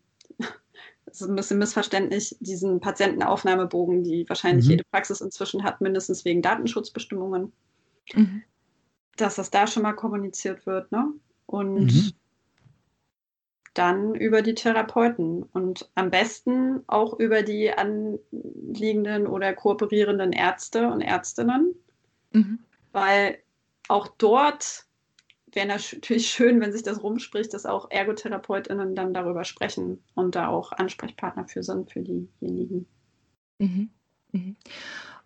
[1.11, 4.71] das ist ein bisschen missverständlich, diesen Patientenaufnahmebogen, die wahrscheinlich mhm.
[4.71, 7.51] jede Praxis inzwischen hat, mindestens wegen Datenschutzbestimmungen.
[8.13, 8.43] Mhm.
[9.17, 11.11] Dass das da schon mal kommuniziert wird, ne?
[11.47, 12.11] Und mhm.
[13.73, 21.01] dann über die Therapeuten und am besten auch über die anliegenden oder kooperierenden Ärzte und
[21.01, 21.75] Ärztinnen,
[22.31, 22.59] mhm.
[22.93, 23.39] weil
[23.89, 24.85] auch dort
[25.55, 30.47] wäre natürlich schön, wenn sich das rumspricht, dass auch ErgotherapeutInnen dann darüber sprechen und da
[30.47, 32.87] auch Ansprechpartner für sind, für diejenigen.
[33.59, 33.89] Mhm.
[34.31, 34.55] Mhm.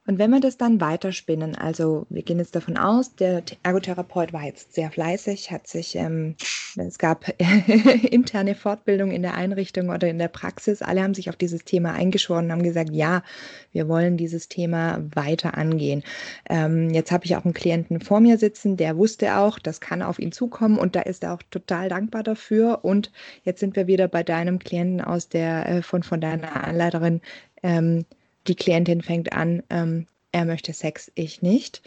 [0.07, 4.43] Und wenn wir das dann weiterspinnen, also wir gehen jetzt davon aus, der Ergotherapeut war
[4.43, 6.35] jetzt sehr fleißig, hat sich, ähm,
[6.75, 7.25] es gab
[8.11, 11.93] interne Fortbildung in der Einrichtung oder in der Praxis, alle haben sich auf dieses Thema
[11.93, 13.23] eingeschworen und haben gesagt, ja,
[13.71, 16.03] wir wollen dieses Thema weiter angehen.
[16.49, 20.03] Ähm, jetzt habe ich auch einen Klienten vor mir sitzen, der wusste auch, das kann
[20.03, 22.85] auf ihn zukommen und da ist er auch total dankbar dafür.
[22.85, 23.11] Und
[23.43, 27.21] jetzt sind wir wieder bei deinem Klienten aus der, äh, von, von deiner Anleiterin,
[27.63, 28.05] ähm,
[28.47, 31.81] die Klientin fängt an, ähm, er möchte Sex, ich nicht.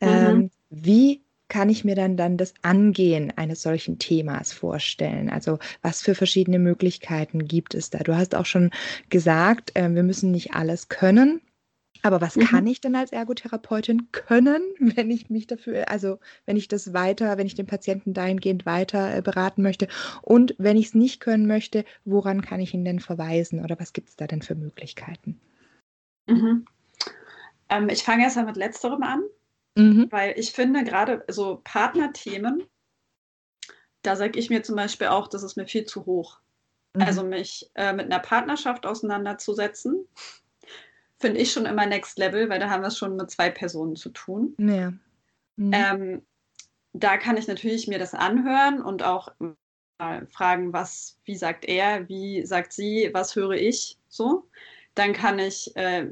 [0.00, 0.08] Mhm.
[0.08, 5.28] Ähm, wie kann ich mir dann dann das Angehen eines solchen Themas vorstellen?
[5.28, 7.98] Also was für verschiedene Möglichkeiten gibt es da?
[7.98, 8.70] Du hast auch schon
[9.10, 11.40] gesagt, äh, wir müssen nicht alles können.
[12.02, 12.44] Aber was mhm.
[12.44, 17.38] kann ich denn als Ergotherapeutin können, wenn ich mich dafür, also wenn ich das weiter,
[17.38, 19.88] wenn ich den Patienten dahingehend weiter äh, beraten möchte
[20.22, 23.92] und wenn ich es nicht können möchte, woran kann ich ihn denn verweisen oder was
[23.92, 25.38] gibt es da denn für Möglichkeiten?
[26.26, 26.66] Mhm.
[27.68, 29.22] Ähm, ich fange erst mal mit letzterem an,
[29.76, 30.06] mhm.
[30.10, 32.64] weil ich finde gerade so Partnerthemen,
[34.02, 36.40] da sage ich mir zum Beispiel auch, das ist mir viel zu hoch.
[36.94, 37.02] Mhm.
[37.02, 40.06] Also mich äh, mit einer Partnerschaft auseinanderzusetzen,
[41.18, 43.96] finde ich schon immer Next Level, weil da haben wir es schon mit zwei Personen
[43.96, 44.54] zu tun.
[44.58, 44.92] Ja.
[45.56, 45.72] Mhm.
[45.72, 46.22] Ähm,
[46.92, 49.32] da kann ich natürlich mir das anhören und auch
[49.98, 54.48] mal fragen, was, wie sagt er, wie sagt sie, was höre ich so.
[54.94, 56.08] Dann kann ich äh,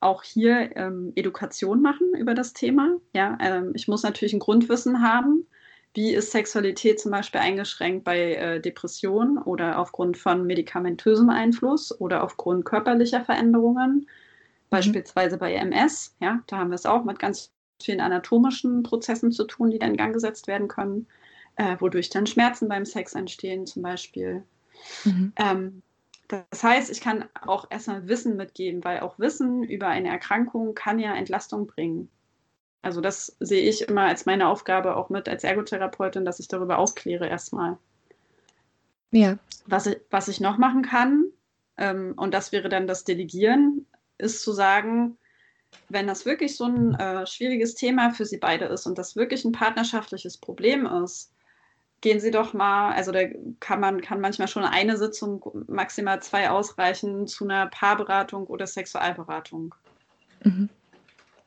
[0.00, 2.96] auch hier ähm, Education machen über das Thema.
[3.14, 5.46] Ja, ähm, ich muss natürlich ein Grundwissen haben.
[5.94, 12.22] Wie ist Sexualität zum Beispiel eingeschränkt bei äh, Depressionen oder aufgrund von medikamentösem Einfluss oder
[12.22, 14.06] aufgrund körperlicher Veränderungen, mhm.
[14.70, 16.14] beispielsweise bei MS.
[16.20, 17.50] Ja, da haben wir es auch mit ganz
[17.82, 21.06] vielen anatomischen Prozessen zu tun, die dann in Gang gesetzt werden können,
[21.56, 24.44] äh, wodurch dann Schmerzen beim Sex entstehen zum Beispiel.
[25.04, 25.32] Mhm.
[25.36, 25.82] Ähm,
[26.28, 30.98] das heißt, ich kann auch erstmal Wissen mitgeben, weil auch Wissen über eine Erkrankung kann
[30.98, 32.10] ja Entlastung bringen.
[32.82, 36.78] Also das sehe ich immer als meine Aufgabe auch mit als Ergotherapeutin, dass ich darüber
[36.78, 37.78] aufkläre erstmal.
[39.10, 39.38] Ja.
[39.66, 41.24] Was ich, was ich noch machen kann,
[41.78, 43.86] ähm, und das wäre dann das Delegieren,
[44.18, 45.16] ist zu sagen,
[45.88, 49.44] wenn das wirklich so ein äh, schwieriges Thema für Sie beide ist und das wirklich
[49.44, 51.32] ein partnerschaftliches Problem ist,
[52.00, 53.20] gehen Sie doch mal, also da
[53.60, 59.74] kann man kann manchmal schon eine Sitzung, maximal zwei ausreichen zu einer Paarberatung oder Sexualberatung.
[60.44, 60.68] Mhm.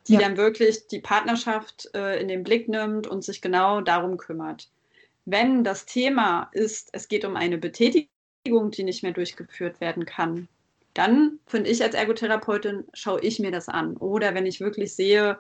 [0.08, 0.20] Die ja.
[0.20, 4.70] dann wirklich die Partnerschaft äh, in den Blick nimmt und sich genau darum kümmert.
[5.26, 10.48] Wenn das Thema ist, es geht um eine Betätigung, die nicht mehr durchgeführt werden kann,
[10.94, 13.96] dann finde ich als Ergotherapeutin, schaue ich mir das an.
[13.98, 15.38] Oder wenn ich wirklich sehe,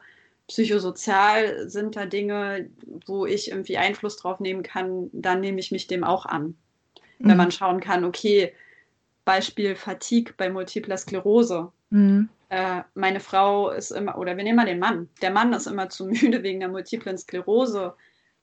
[0.52, 2.70] psychosozial sind da Dinge,
[3.06, 6.58] wo ich irgendwie Einfluss drauf nehmen kann, dann nehme ich mich dem auch an.
[7.20, 7.30] Mhm.
[7.30, 8.54] Wenn man schauen kann, okay,
[9.24, 11.72] Beispiel Fatigue bei multipler Sklerose.
[11.90, 12.28] Mhm.
[12.50, 15.08] Äh, meine Frau ist immer, oder wir nehmen mal den Mann.
[15.22, 17.94] Der Mann ist immer zu müde wegen der multiplen Sklerose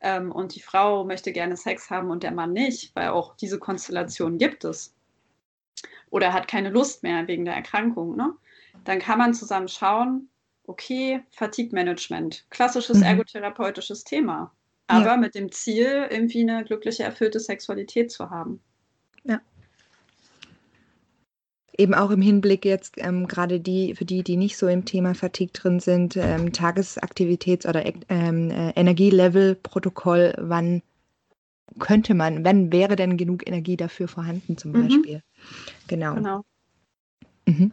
[0.00, 3.58] ähm, und die Frau möchte gerne Sex haben und der Mann nicht, weil auch diese
[3.58, 4.94] Konstellation gibt es.
[6.08, 8.16] Oder hat keine Lust mehr wegen der Erkrankung.
[8.16, 8.32] Ne?
[8.84, 10.30] Dann kann man zusammen schauen,
[10.68, 13.04] okay, Fatigue-Management, klassisches mhm.
[13.04, 14.52] ergotherapeutisches Thema,
[14.87, 15.16] aber ja.
[15.16, 18.61] mit dem Ziel, irgendwie eine glückliche, erfüllte Sexualität zu haben.
[19.24, 19.40] Ja.
[21.76, 25.14] Eben auch im Hinblick jetzt ähm, gerade die, für die, die nicht so im Thema
[25.14, 30.83] Fatigue drin sind, ähm, Tagesaktivitäts- oder ähm, äh, Energielevel-Protokoll, wann
[31.78, 34.83] könnte man, wann wäre denn genug Energie dafür vorhanden zum mhm.
[34.83, 35.22] Beispiel?
[35.87, 36.14] Genau.
[36.14, 36.44] genau.
[37.46, 37.72] Mhm.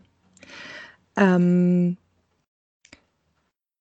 [1.18, 1.98] Ähm,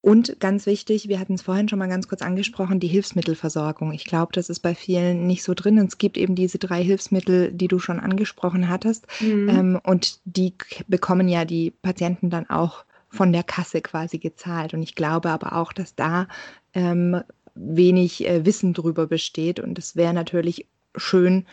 [0.05, 3.91] und ganz wichtig, wir hatten es vorhin schon mal ganz kurz angesprochen, die Hilfsmittelversorgung.
[3.93, 5.79] Ich glaube, das ist bei vielen nicht so drin.
[5.79, 9.07] es gibt eben diese drei Hilfsmittel, die du schon angesprochen hattest.
[9.23, 9.49] Mhm.
[9.49, 10.53] Ähm, und die
[10.89, 14.75] bekommen ja die Patienten dann auch von der Kasse quasi gezahlt.
[14.75, 16.29] Und ich glaube aber auch, dass da
[16.75, 17.23] ähm,
[17.55, 19.59] wenig äh, Wissen drüber besteht.
[19.59, 21.47] Und es wäre natürlich schön,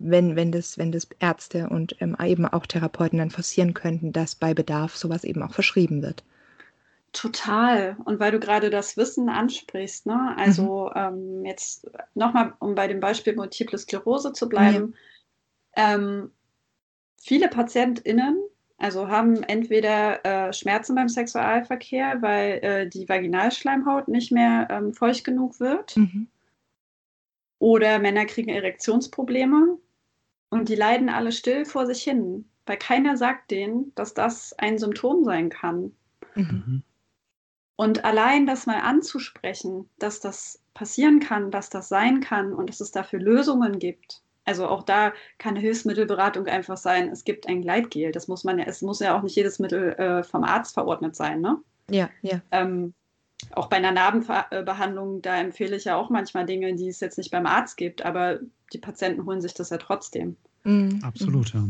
[0.00, 4.34] wenn, wenn, das, wenn das Ärzte und ähm, eben auch Therapeuten dann forcieren könnten, dass
[4.34, 6.24] bei Bedarf sowas eben auch verschrieben wird.
[7.14, 7.96] Total.
[8.04, 10.34] Und weil du gerade das Wissen ansprichst, ne?
[10.36, 11.40] also mhm.
[11.40, 14.94] ähm, jetzt nochmal, um bei dem Beispiel Multiple Sklerose zu bleiben,
[15.76, 15.94] ja.
[15.94, 16.32] ähm,
[17.16, 18.36] viele PatientInnen
[18.76, 25.24] also haben entweder äh, Schmerzen beim Sexualverkehr, weil äh, die Vaginalschleimhaut nicht mehr ähm, feucht
[25.24, 25.96] genug wird.
[25.96, 26.28] Mhm.
[27.60, 29.78] Oder Männer kriegen Erektionsprobleme
[30.50, 34.76] und die leiden alle still vor sich hin, weil keiner sagt denen, dass das ein
[34.76, 35.92] Symptom sein kann.
[36.34, 36.82] Mhm.
[37.76, 42.80] Und allein das mal anzusprechen, dass das passieren kann, dass das sein kann und dass
[42.80, 48.12] es dafür Lösungen gibt, also auch da kann Hilfsmittelberatung einfach sein, es gibt ein Gleitgel.
[48.12, 51.16] Das muss man ja, es muss ja auch nicht jedes Mittel äh, vom Arzt verordnet
[51.16, 51.58] sein, ne?
[51.90, 52.40] Ja, ja.
[52.50, 52.94] Ähm,
[53.52, 57.30] auch bei einer Narbenbehandlung, da empfehle ich ja auch manchmal Dinge, die es jetzt nicht
[57.30, 58.40] beim Arzt gibt, aber
[58.72, 60.36] die Patienten holen sich das ja trotzdem.
[60.64, 61.00] Mhm.
[61.02, 61.66] Absolut, ja.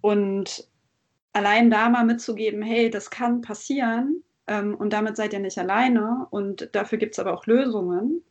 [0.00, 0.68] Und
[1.32, 6.26] allein da mal mitzugeben, hey, das kann passieren ähm, und damit seid ihr nicht alleine
[6.30, 8.22] und dafür gibt es aber auch Lösungen,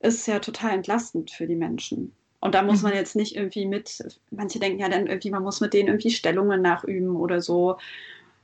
[0.00, 2.12] ist ja total entlastend für die Menschen.
[2.40, 2.98] Und da muss man mhm.
[2.98, 6.60] jetzt nicht irgendwie mit, manche denken ja dann irgendwie, man muss mit denen irgendwie Stellungen
[6.60, 7.78] nachüben oder so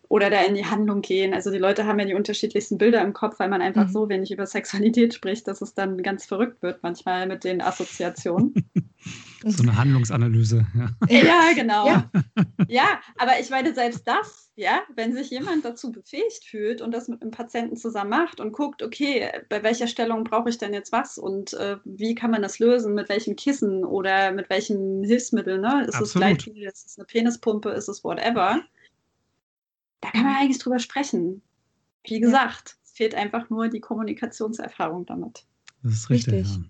[0.08, 1.34] oder da in die Handlung gehen.
[1.34, 3.92] Also die Leute haben ja die unterschiedlichsten Bilder im Kopf, weil man einfach mhm.
[3.92, 8.54] so wenig über Sexualität spricht, dass es dann ganz verrückt wird manchmal mit den Assoziationen.
[9.44, 10.66] so eine Handlungsanalyse.
[11.08, 11.86] Ja, ja genau.
[11.86, 12.10] Ja.
[12.68, 13.00] ja.
[13.16, 17.22] aber ich meine, selbst das, ja, wenn sich jemand dazu befähigt fühlt und das mit
[17.22, 21.18] einem Patienten zusammen macht und guckt, okay, bei welcher Stellung brauche ich denn jetzt was
[21.18, 25.84] und äh, wie kann man das lösen, mit welchem Kissen oder mit welchem Hilfsmittel, ne?
[25.86, 26.06] Ist Absolut.
[26.06, 28.60] es Gleitgel, ist es eine Penispumpe, ist es whatever?
[30.00, 31.42] Da kann man eigentlich drüber sprechen.
[32.04, 35.44] Wie gesagt, es fehlt einfach nur die Kommunikationserfahrung damit.
[35.82, 36.34] Das ist richtig.
[36.34, 36.56] richtig.
[36.56, 36.62] Ja.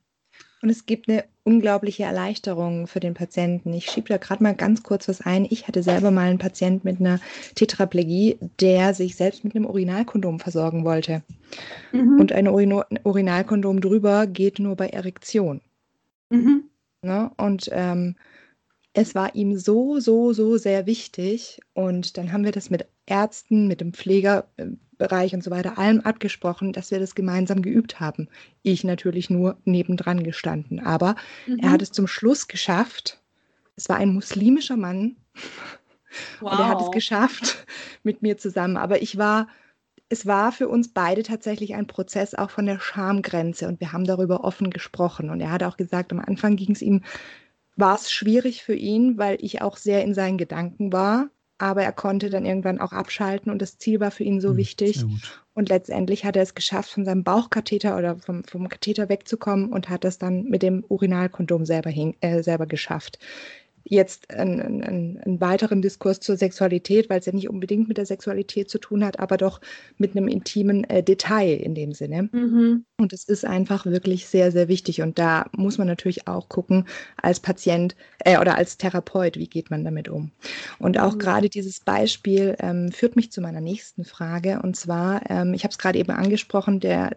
[0.61, 3.73] Und es gibt eine unglaubliche Erleichterung für den Patienten.
[3.73, 5.47] Ich schiebe da gerade mal ganz kurz was ein.
[5.49, 7.21] Ich hatte selber mal einen Patienten mit einer
[7.55, 11.23] Tetraplegie, der sich selbst mit einem Urinalkondom versorgen wollte.
[11.93, 12.21] Mhm.
[12.21, 15.61] Und ein Urin Urinalkondom drüber geht nur bei Erektion.
[16.31, 16.65] Mhm.
[17.03, 17.31] Ne?
[17.37, 18.17] Und ähm,
[18.93, 21.61] es war ihm so, so, so sehr wichtig.
[21.73, 23.93] Und dann haben wir das mit Ärzten, mit dem
[24.99, 28.29] Pflegerbereich und so weiter, allem abgesprochen, dass wir das gemeinsam geübt haben.
[28.63, 30.81] Ich natürlich nur nebendran gestanden.
[30.81, 31.59] Aber mhm.
[31.61, 33.21] er hat es zum Schluss geschafft.
[33.77, 35.17] Es war ein muslimischer Mann.
[36.41, 36.53] Wow.
[36.53, 37.67] Und er hat es geschafft
[38.03, 38.77] mit mir zusammen.
[38.77, 39.49] Aber ich war,
[40.09, 43.69] es war für uns beide tatsächlich ein Prozess auch von der Schamgrenze.
[43.69, 45.31] Und wir haben darüber offen gesprochen.
[45.31, 47.03] Und er hat auch gesagt, am Anfang ging es ihm
[47.81, 51.93] war es schwierig für ihn, weil ich auch sehr in seinen Gedanken war aber er
[51.93, 55.05] konnte dann irgendwann auch abschalten und das Ziel war für ihn so mhm, wichtig.
[55.55, 59.89] Und letztendlich hat er es geschafft, von seinem Bauchkatheter oder vom, vom Katheter wegzukommen und
[59.89, 63.19] hat das dann mit dem Urinalkondom selber, hin, äh, selber geschafft
[63.91, 68.07] jetzt einen, einen, einen, weiteren Diskurs zur Sexualität, weil es ja nicht unbedingt mit der
[68.07, 69.61] Sexualität zu tun hat, aber doch
[69.97, 72.29] mit einem intimen äh, Detail in dem Sinne.
[72.33, 72.85] Mhm.
[72.99, 75.03] Und es ist einfach wirklich sehr, sehr wichtig.
[75.03, 79.71] Und da muss man natürlich auch gucken, als Patient äh, oder als Therapeut, wie geht
[79.71, 80.33] man damit um.
[80.79, 81.19] Und auch mhm.
[81.19, 84.61] gerade dieses Beispiel ähm, führt mich zu meiner nächsten Frage.
[84.63, 87.17] Und zwar, ähm, ich habe es gerade eben angesprochen, der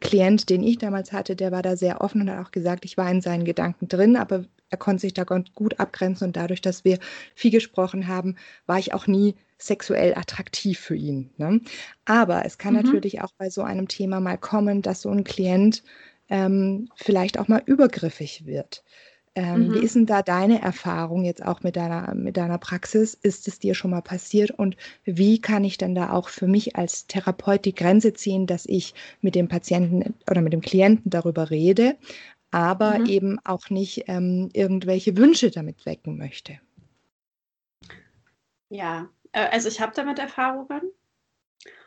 [0.00, 2.96] Klient, den ich damals hatte, der war da sehr offen und hat auch gesagt, ich
[2.96, 6.84] war in seinen Gedanken drin, aber er konnte sich da gut abgrenzen und dadurch, dass
[6.84, 6.98] wir
[7.36, 8.34] viel gesprochen haben,
[8.66, 11.30] war ich auch nie sexuell attraktiv für ihn.
[11.36, 11.60] Ne?
[12.04, 12.82] Aber es kann mhm.
[12.82, 15.84] natürlich auch bei so einem Thema mal kommen, dass so ein Klient
[16.28, 18.82] ähm, vielleicht auch mal übergriffig wird.
[19.36, 19.74] Ähm, mhm.
[19.74, 23.14] Wie ist denn da deine Erfahrung jetzt auch mit deiner, mit deiner Praxis?
[23.14, 24.52] Ist es dir schon mal passiert?
[24.52, 28.64] Und wie kann ich denn da auch für mich als Therapeut die Grenze ziehen, dass
[28.66, 31.96] ich mit dem Patienten oder mit dem Klienten darüber rede,
[32.54, 33.06] aber mhm.
[33.06, 36.60] eben auch nicht ähm, irgendwelche Wünsche damit wecken möchte?
[38.68, 40.82] Ja, äh, also ich habe damit Erfahrungen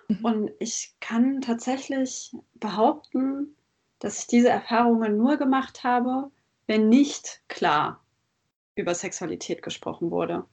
[0.10, 0.26] mhm.
[0.26, 3.56] und ich kann tatsächlich behaupten,
[4.00, 6.30] dass ich diese Erfahrungen nur gemacht habe,
[6.68, 8.04] wenn nicht klar
[8.76, 10.44] über Sexualität gesprochen wurde,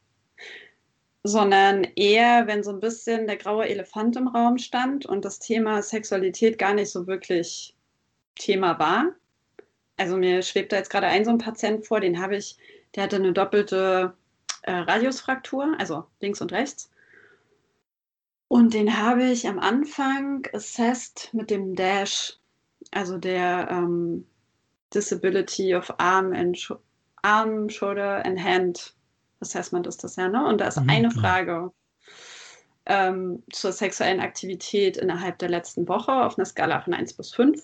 [1.24, 5.82] sondern eher, wenn so ein bisschen der graue Elefant im Raum stand und das Thema
[5.82, 7.76] Sexualität gar nicht so wirklich
[8.36, 9.12] Thema war.
[9.96, 12.56] Also mir schwebt da jetzt gerade ein so ein Patient vor, den habe ich,
[12.94, 14.14] der hatte eine doppelte
[14.62, 16.90] äh, Radiusfraktur, also links und rechts.
[18.48, 22.38] Und den habe ich am Anfang assessed mit dem Dash,
[22.90, 24.26] also der ähm,
[24.92, 26.72] Disability of Arm and Sh
[27.22, 28.94] Arm, Shoulder and Hand
[29.40, 30.46] Assessment ist das ja, ne?
[30.46, 31.72] Und da ist mhm, eine Frage
[32.86, 37.62] ähm, zur sexuellen Aktivität innerhalb der letzten Woche auf einer Skala von 1 bis 5.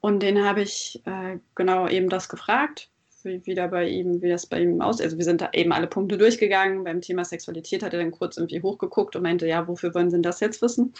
[0.00, 2.90] Und den habe ich äh, genau eben das gefragt.
[3.22, 5.04] wie, wie, bei ihm, wie das bei ihm aussieht.
[5.04, 6.84] Also wir sind da eben alle Punkte durchgegangen.
[6.84, 10.16] Beim Thema Sexualität hat er dann kurz irgendwie hochgeguckt und meinte, ja, wofür wollen Sie
[10.16, 10.94] denn das jetzt wissen?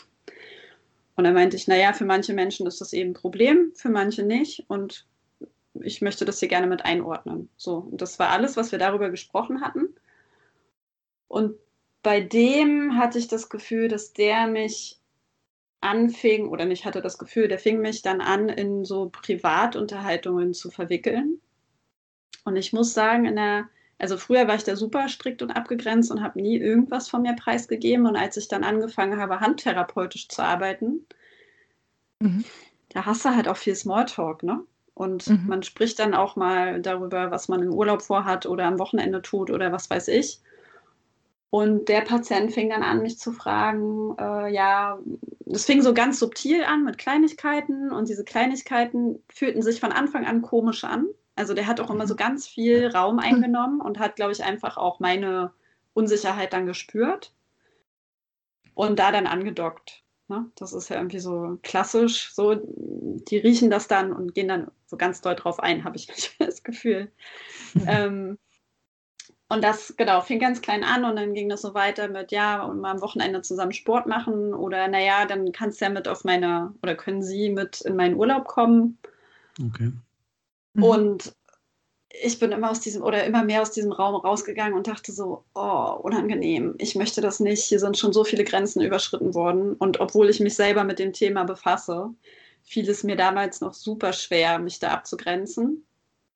[1.16, 4.22] Und dann meinte ich, naja, für manche Menschen ist das eben ein Problem, für manche
[4.22, 4.64] nicht.
[4.68, 5.06] Und
[5.74, 7.48] ich möchte das hier gerne mit einordnen.
[7.56, 9.94] So, und das war alles, was wir darüber gesprochen hatten.
[11.28, 11.56] Und
[12.02, 14.99] bei dem hatte ich das Gefühl, dass der mich
[15.80, 20.70] anfing, oder ich hatte das Gefühl, der fing mich dann an, in so Privatunterhaltungen zu
[20.70, 21.40] verwickeln.
[22.44, 23.68] Und ich muss sagen, in der,
[23.98, 27.34] also früher war ich da super strikt und abgegrenzt und habe nie irgendwas von mir
[27.34, 28.06] preisgegeben.
[28.06, 31.06] Und als ich dann angefangen habe, handtherapeutisch zu arbeiten,
[32.20, 32.44] mhm.
[32.90, 34.64] da hast du halt auch viel Smalltalk, ne?
[34.94, 35.46] Und mhm.
[35.46, 39.50] man spricht dann auch mal darüber, was man im Urlaub vorhat oder am Wochenende tut
[39.50, 40.40] oder was weiß ich.
[41.50, 44.98] Und der Patient fing dann an, mich zu fragen, äh, ja,
[45.46, 50.24] das fing so ganz subtil an mit Kleinigkeiten und diese Kleinigkeiten fühlten sich von Anfang
[50.26, 51.06] an komisch an.
[51.34, 54.76] Also der hat auch immer so ganz viel Raum eingenommen und hat, glaube ich, einfach
[54.76, 55.52] auch meine
[55.92, 57.32] Unsicherheit dann gespürt
[58.74, 60.04] und da dann angedockt.
[60.28, 60.48] Ne?
[60.54, 64.96] Das ist ja irgendwie so klassisch, so die riechen das dann und gehen dann so
[64.96, 67.10] ganz doll drauf ein, habe ich das Gefühl.
[67.86, 68.38] ähm,
[69.50, 72.62] und das, genau, fing ganz klein an und dann ging das so weiter mit, ja,
[72.62, 76.22] und mal am Wochenende zusammen Sport machen oder naja, dann kannst du ja mit auf
[76.22, 78.96] meine, oder können sie mit in meinen Urlaub kommen.
[79.60, 79.90] Okay.
[80.74, 80.82] Mhm.
[80.84, 81.34] Und
[82.10, 85.42] ich bin immer aus diesem, oder immer mehr aus diesem Raum rausgegangen und dachte so,
[85.54, 89.72] oh, unangenehm, ich möchte das nicht, hier sind schon so viele Grenzen überschritten worden.
[89.74, 92.10] Und obwohl ich mich selber mit dem Thema befasse,
[92.62, 95.84] fiel es mir damals noch super schwer, mich da abzugrenzen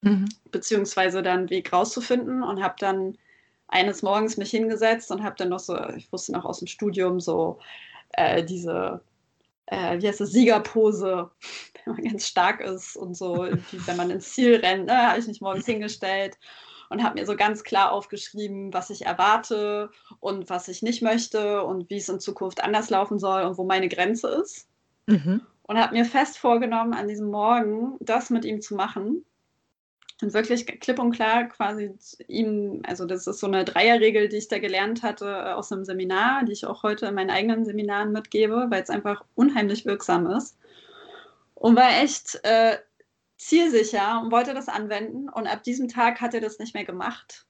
[0.05, 0.29] mhm.
[0.51, 3.19] beziehungsweise dann Weg rauszufinden und habe dann
[3.69, 7.21] eines Morgens mich hingesetzt und habe dann noch so, ich wusste noch aus dem Studium
[7.21, 7.59] so
[8.13, 9.01] äh, diese,
[9.67, 11.31] äh, wie heißt das, Siegerpose,
[11.85, 13.49] wenn man ganz stark ist und so,
[13.87, 16.39] wenn man ins Ziel rennt, ne, habe ich mich morgens hingestellt
[16.91, 19.91] und habe mir so ganz klar aufgeschrieben, was ich erwarte
[20.21, 23.65] und was ich nicht möchte und wie es in Zukunft anders laufen soll und wo
[23.65, 24.69] meine Grenze ist.
[25.07, 25.41] Mhm.
[25.67, 29.25] Und habe mir fest vorgenommen, an diesem Morgen das mit ihm zu machen
[30.23, 31.93] und wirklich klipp und klar quasi
[32.29, 35.85] ihm, also das ist so eine Dreierregel, die ich da gelernt hatte äh, aus einem
[35.85, 40.31] Seminar, die ich auch heute in meinen eigenen Seminaren mitgebe, weil es einfach unheimlich wirksam
[40.31, 40.57] ist.
[41.55, 42.79] Und war echt äh,
[43.39, 45.29] zielsicher und wollte das anwenden.
[45.29, 47.47] Und ab diesem Tag hat er das nicht mehr gemacht.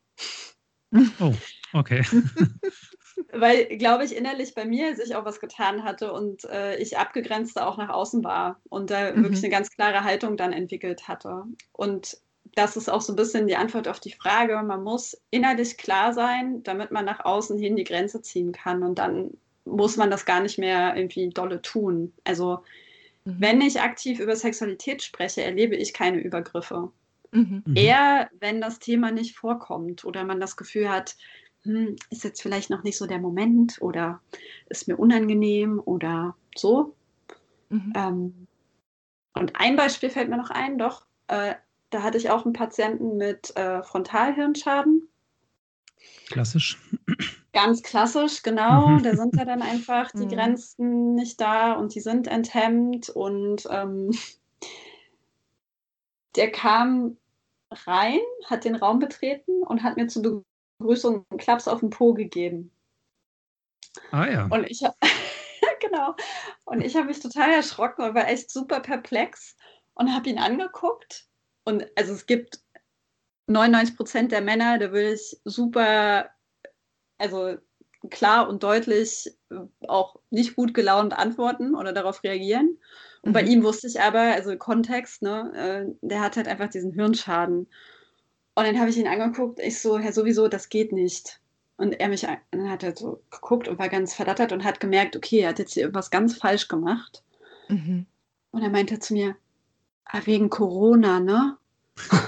[1.21, 1.35] Oh,
[1.73, 2.05] okay.
[3.33, 7.67] weil, glaube ich, innerlich bei mir sich auch was getan hatte und äh, ich abgegrenzter
[7.67, 9.23] auch nach außen war und da mhm.
[9.25, 11.45] wirklich eine ganz klare Haltung dann entwickelt hatte.
[11.73, 12.19] Und
[12.55, 14.61] das ist auch so ein bisschen die Antwort auf die Frage.
[14.63, 18.83] Man muss innerlich klar sein, damit man nach außen hin die Grenze ziehen kann.
[18.83, 22.13] Und dann muss man das gar nicht mehr irgendwie dolle tun.
[22.25, 22.63] Also,
[23.25, 23.37] mhm.
[23.39, 26.91] wenn ich aktiv über Sexualität spreche, erlebe ich keine Übergriffe.
[27.33, 27.63] Mhm.
[27.67, 27.77] mhm.
[27.77, 31.17] Eher, wenn das Thema nicht vorkommt oder man das Gefühl hat,
[31.63, 34.21] hm, ist jetzt vielleicht noch nicht so der Moment oder
[34.69, 36.95] ist mir unangenehm oder so.
[37.71, 37.93] Mhm.
[37.97, 38.47] Ähm,
[39.33, 41.55] und ein Beispiel fällt mir noch ein, doch, äh,
[41.95, 45.09] da hatte ich auch einen Patienten mit äh, Frontalhirnschaden.
[46.27, 46.77] Klassisch.
[47.53, 48.89] Ganz klassisch, genau.
[48.89, 49.05] Mhm.
[49.05, 50.29] Da sind ja dann einfach die mhm.
[50.31, 53.11] Grenzen nicht da und die sind enthemmt.
[53.11, 54.11] Und ähm,
[56.35, 57.17] der kam
[57.71, 60.45] rein, hat den Raum betreten und hat mir zur
[60.81, 62.73] Begrüßung einen Klaps auf den Po gegeben.
[64.11, 64.47] Ah ja.
[64.47, 64.81] Und ich
[65.81, 66.17] genau.
[66.65, 69.57] Und ich habe mich total erschrocken und war echt super perplex
[69.95, 71.29] und habe ihn angeguckt
[71.65, 72.61] und also es gibt
[73.47, 76.31] 99 Prozent der Männer, da würde ich super,
[77.19, 77.57] also
[78.11, 79.57] klar und deutlich äh,
[79.87, 82.79] auch nicht gut gelaunt antworten oder darauf reagieren.
[83.23, 83.33] Und mhm.
[83.33, 87.67] bei ihm wusste ich aber, also Kontext, ne, äh, der hat halt einfach diesen Hirnschaden.
[88.57, 91.41] Und dann habe ich ihn angeguckt, ich so, ja, sowieso, das geht nicht.
[91.77, 95.17] Und er mich, dann hat er so geguckt und war ganz verdattert und hat gemerkt,
[95.17, 97.25] okay, er hat jetzt hier irgendwas ganz falsch gemacht.
[97.69, 98.07] Mhm.
[98.53, 99.35] Und er meinte zu mir,
[100.25, 101.59] wegen Corona, ne?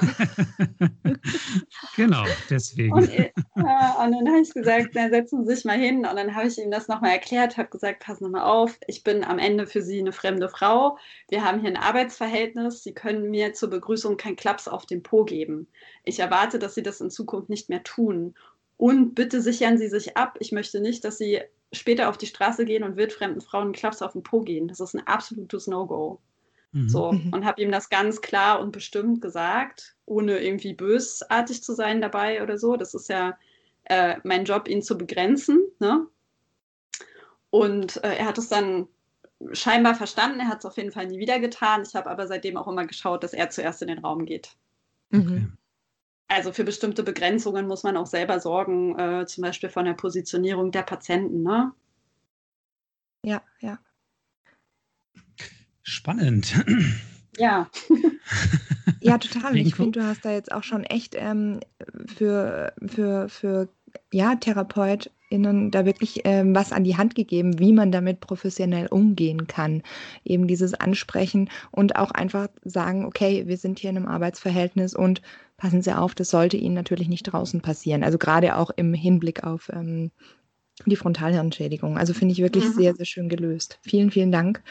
[1.96, 2.92] genau, deswegen.
[2.92, 3.64] Und, äh, und
[4.12, 6.06] dann habe ich gesagt, na, setzen Sie sich mal hin.
[6.06, 9.02] Und dann habe ich ihm das nochmal erklärt, habe gesagt, passen Sie mal auf, ich
[9.02, 10.98] bin am Ende für Sie eine fremde Frau.
[11.28, 12.84] Wir haben hier ein Arbeitsverhältnis.
[12.84, 15.66] Sie können mir zur Begrüßung keinen Klaps auf den Po geben.
[16.04, 18.34] Ich erwarte, dass Sie das in Zukunft nicht mehr tun.
[18.76, 20.36] Und bitte sichern Sie sich ab.
[20.38, 21.40] Ich möchte nicht, dass Sie
[21.72, 24.68] später auf die Straße gehen und wildfremden Frauen einen Klaps auf den Po gehen.
[24.68, 26.20] Das ist ein absolutes No-Go.
[26.72, 26.88] Mhm.
[26.88, 27.32] So, mhm.
[27.32, 32.42] und habe ihm das ganz klar und bestimmt gesagt, ohne irgendwie bösartig zu sein dabei
[32.42, 32.76] oder so.
[32.76, 33.38] Das ist ja
[33.84, 35.60] äh, mein Job, ihn zu begrenzen.
[35.78, 36.06] Ne?
[37.50, 38.88] Und äh, er hat es dann
[39.52, 40.40] scheinbar verstanden.
[40.40, 41.82] Er hat es auf jeden Fall nie wieder getan.
[41.86, 44.56] Ich habe aber seitdem auch immer geschaut, dass er zuerst in den Raum geht.
[45.14, 45.46] Okay.
[46.26, 50.72] also für bestimmte Begrenzungen muss man auch selber sorgen, äh, zum Beispiel von der Positionierung
[50.72, 51.44] der Patienten.
[51.44, 51.72] Ne?
[53.24, 53.78] Ja, ja.
[55.88, 56.52] Spannend.
[57.38, 57.70] Ja.
[59.00, 59.56] ja, total.
[59.56, 61.60] Ich finde, du hast da jetzt auch schon echt ähm,
[62.06, 63.68] für, für, für
[64.12, 69.46] ja, TherapeutInnen da wirklich ähm, was an die Hand gegeben, wie man damit professionell umgehen
[69.46, 69.84] kann.
[70.24, 75.22] Eben dieses Ansprechen und auch einfach sagen, okay, wir sind hier in einem Arbeitsverhältnis und
[75.56, 78.02] passen Sie auf, das sollte Ihnen natürlich nicht draußen passieren.
[78.02, 80.10] Also gerade auch im Hinblick auf ähm,
[80.84, 81.96] die Frontalhirnschädigung.
[81.96, 82.72] Also finde ich wirklich mhm.
[82.72, 83.78] sehr, sehr schön gelöst.
[83.82, 84.62] Vielen, vielen Dank.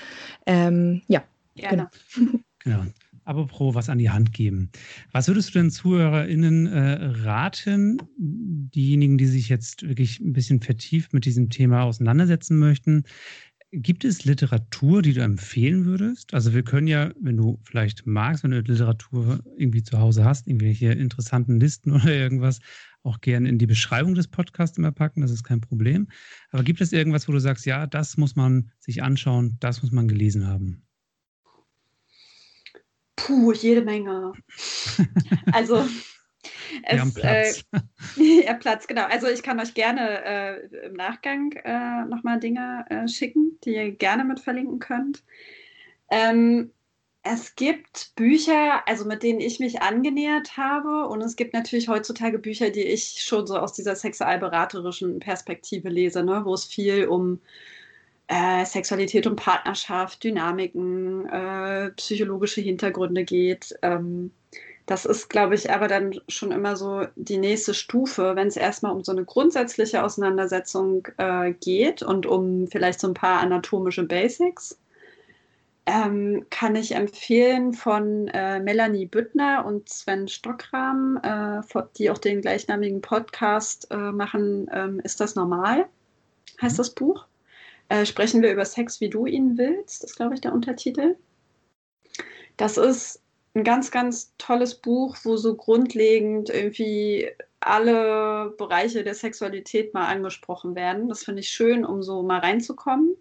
[0.46, 1.24] Ähm, ja,
[1.56, 1.90] Gerne.
[2.14, 2.32] Genau.
[2.64, 2.86] genau.
[3.24, 4.70] Apropos was an die Hand geben.
[5.12, 11.12] Was würdest du den ZuhörerInnen äh, raten, diejenigen, die sich jetzt wirklich ein bisschen vertieft
[11.12, 13.04] mit diesem Thema auseinandersetzen möchten?
[13.72, 16.36] Gibt es Literatur, die du empfehlen würdest?
[16.36, 20.48] Also wir können ja, wenn du vielleicht magst, wenn du Literatur irgendwie zu Hause hast,
[20.48, 22.60] irgendwelche interessanten Listen oder irgendwas,
[23.06, 26.08] auch gerne in die Beschreibung des Podcasts immer packen, das ist kein Problem.
[26.52, 29.92] Aber gibt es irgendwas, wo du sagst, ja, das muss man sich anschauen, das muss
[29.92, 30.86] man gelesen haben?
[33.16, 34.34] Puh, jede Menge.
[35.52, 35.88] also
[36.84, 37.64] es, haben Platz.
[37.72, 39.06] Äh, ja, Platz, genau.
[39.06, 43.92] Also ich kann euch gerne äh, im Nachgang äh, nochmal Dinge äh, schicken, die ihr
[43.92, 45.24] gerne mit verlinken könnt.
[46.10, 46.72] Ähm,
[47.26, 52.38] es gibt Bücher, also mit denen ich mich angenähert habe, und es gibt natürlich heutzutage
[52.38, 57.40] Bücher, die ich schon so aus dieser sexualberaterischen Perspektive lese, ne, wo es viel um
[58.28, 63.76] äh, Sexualität und Partnerschaft, Dynamiken, äh, psychologische Hintergründe geht.
[63.82, 64.32] Ähm,
[64.86, 68.92] das ist, glaube ich, aber dann schon immer so die nächste Stufe, wenn es erstmal
[68.92, 74.78] um so eine grundsätzliche Auseinandersetzung äh, geht und um vielleicht so ein paar anatomische Basics.
[75.88, 81.62] Ähm, kann ich empfehlen von äh, Melanie Büttner und Sven Stockram, äh,
[81.98, 85.86] die auch den gleichnamigen Podcast äh, machen, ähm, Ist das normal?
[86.60, 86.78] Heißt mhm.
[86.78, 87.28] das Buch
[87.90, 90.04] äh, sprechen wir über Sex, wie du ihn willst.
[90.04, 91.16] Das ist, glaube ich, der Untertitel.
[92.58, 93.22] Das ist
[93.54, 97.30] ein ganz, ganz tolles Buch, wo so grundlegend irgendwie
[97.60, 101.10] alle Bereiche der Sexualität mal angesprochen werden.
[101.10, 103.16] Das finde ich schön, um so mal reinzukommen.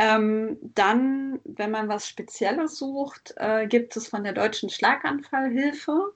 [0.00, 6.14] Ähm, dann, wenn man was Spezielles sucht, äh, gibt es von der Deutschen Schlaganfallhilfe,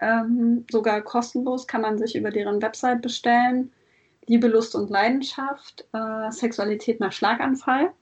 [0.00, 3.72] ähm, sogar kostenlos, kann man sich über deren Website bestellen.
[4.26, 7.92] Liebe, Lust und Leidenschaft, äh, Sexualität nach Schlaganfall.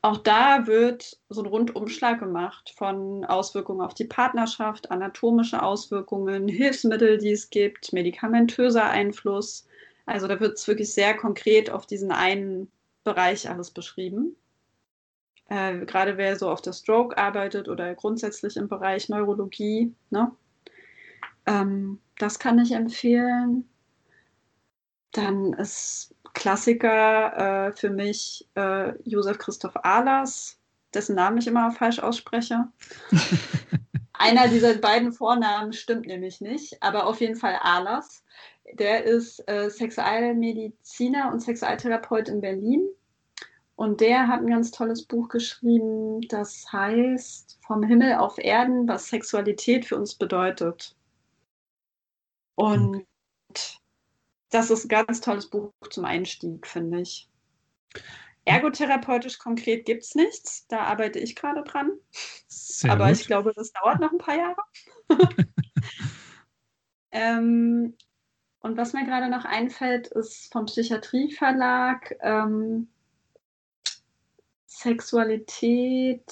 [0.00, 7.18] Auch da wird so ein Rundumschlag gemacht von Auswirkungen auf die Partnerschaft, anatomische Auswirkungen, Hilfsmittel,
[7.18, 9.66] die es gibt, medikamentöser Einfluss.
[10.06, 12.70] Also da wird es wirklich sehr konkret auf diesen einen
[13.04, 14.36] Bereich alles beschrieben.
[15.48, 20.32] Äh, gerade wer so auf der Stroke arbeitet oder grundsätzlich im Bereich Neurologie, ne?
[21.46, 23.68] Ähm, das kann ich empfehlen.
[25.12, 30.58] Dann ist Klassiker äh, für mich äh, Josef Christoph Ahlers,
[30.92, 32.68] dessen Namen ich immer falsch ausspreche.
[34.14, 38.24] Einer dieser beiden Vornamen stimmt nämlich nicht, aber auf jeden Fall Ahlers.
[38.78, 42.88] Der ist äh, Sexualmediziner und Sexualtherapeut in Berlin.
[43.76, 49.08] Und der hat ein ganz tolles Buch geschrieben, das heißt Vom Himmel auf Erden, was
[49.08, 50.96] Sexualität für uns bedeutet.
[52.54, 53.06] Und okay
[54.54, 57.28] das ist ein ganz tolles Buch zum Einstieg, finde ich.
[58.44, 60.66] Ergotherapeutisch konkret gibt es nichts.
[60.68, 61.90] Da arbeite ich gerade dran.
[62.46, 63.16] Sehr Aber gut.
[63.16, 64.62] ich glaube, das dauert noch ein paar Jahre.
[67.10, 67.96] ähm,
[68.64, 72.88] und was mir gerade noch einfällt, ist vom Psychiatrieverlag ähm,
[74.64, 76.24] Sexualität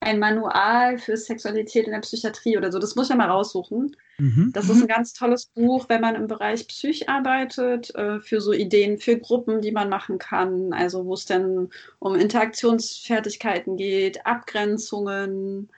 [0.00, 2.80] ein Manual für Sexualität in der Psychiatrie oder so.
[2.80, 3.94] Das muss ich ja mal raussuchen.
[4.18, 4.50] Mhm.
[4.52, 8.52] Das ist ein ganz tolles Buch, wenn man im Bereich Psych arbeitet, äh, für so
[8.52, 10.72] Ideen, für Gruppen, die man machen kann.
[10.72, 11.70] Also wo es dann
[12.00, 15.70] um Interaktionsfertigkeiten geht, Abgrenzungen.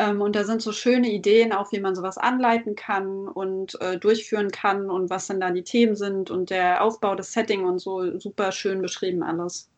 [0.00, 3.98] Ähm, und da sind so schöne Ideen auch, wie man sowas anleiten kann und äh,
[3.98, 7.80] durchführen kann und was dann da die Themen sind und der Aufbau des Setting und
[7.80, 9.68] so super schön beschrieben alles.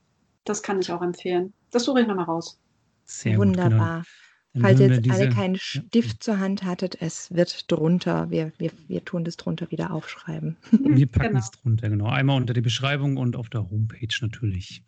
[0.44, 1.52] Das kann ich auch empfehlen.
[1.72, 2.60] Das suche ich nochmal raus.
[3.04, 3.98] Sehr Wunderbar.
[3.98, 4.06] Gut,
[4.52, 4.66] genau.
[4.68, 6.20] Falls jetzt diese, alle keinen Stift ja.
[6.20, 10.56] zur Hand hattet, es wird drunter, wir, wir, wir tun das drunter wieder aufschreiben.
[10.70, 11.40] Wir packen genau.
[11.40, 12.06] es drunter, genau.
[12.06, 14.84] Einmal unter die Beschreibung und auf der Homepage natürlich.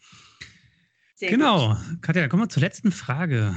[1.16, 1.70] Sehr genau.
[1.74, 2.02] Gut.
[2.02, 3.56] Katja, kommen wir zur letzten Frage.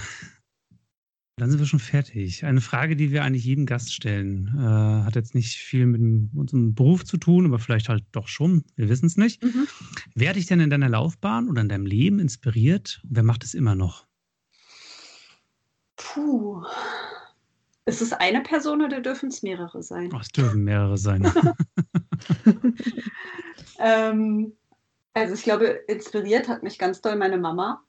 [1.39, 2.43] Dann sind wir schon fertig.
[2.45, 4.47] Eine Frage, die wir eigentlich jedem Gast stellen.
[4.57, 8.63] Äh, hat jetzt nicht viel mit unserem Beruf zu tun, aber vielleicht halt doch schon.
[8.75, 9.43] Wir wissen es nicht.
[9.43, 9.67] Mhm.
[10.15, 13.01] Wer hat dich denn in deiner Laufbahn oder in deinem Leben inspiriert?
[13.03, 14.07] wer macht es immer noch?
[15.95, 16.63] Puh.
[17.85, 20.09] Ist es eine Person oder dürfen es mehrere sein?
[20.13, 21.23] Oh, es dürfen mehrere sein.
[23.79, 24.53] ähm,
[25.13, 27.83] also ich glaube, inspiriert hat mich ganz doll meine Mama.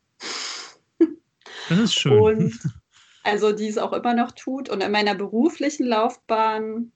[1.70, 2.12] Das ist schön.
[2.12, 2.60] Und
[3.24, 4.68] also die es auch immer noch tut.
[4.68, 6.92] Und in meiner beruflichen Laufbahn,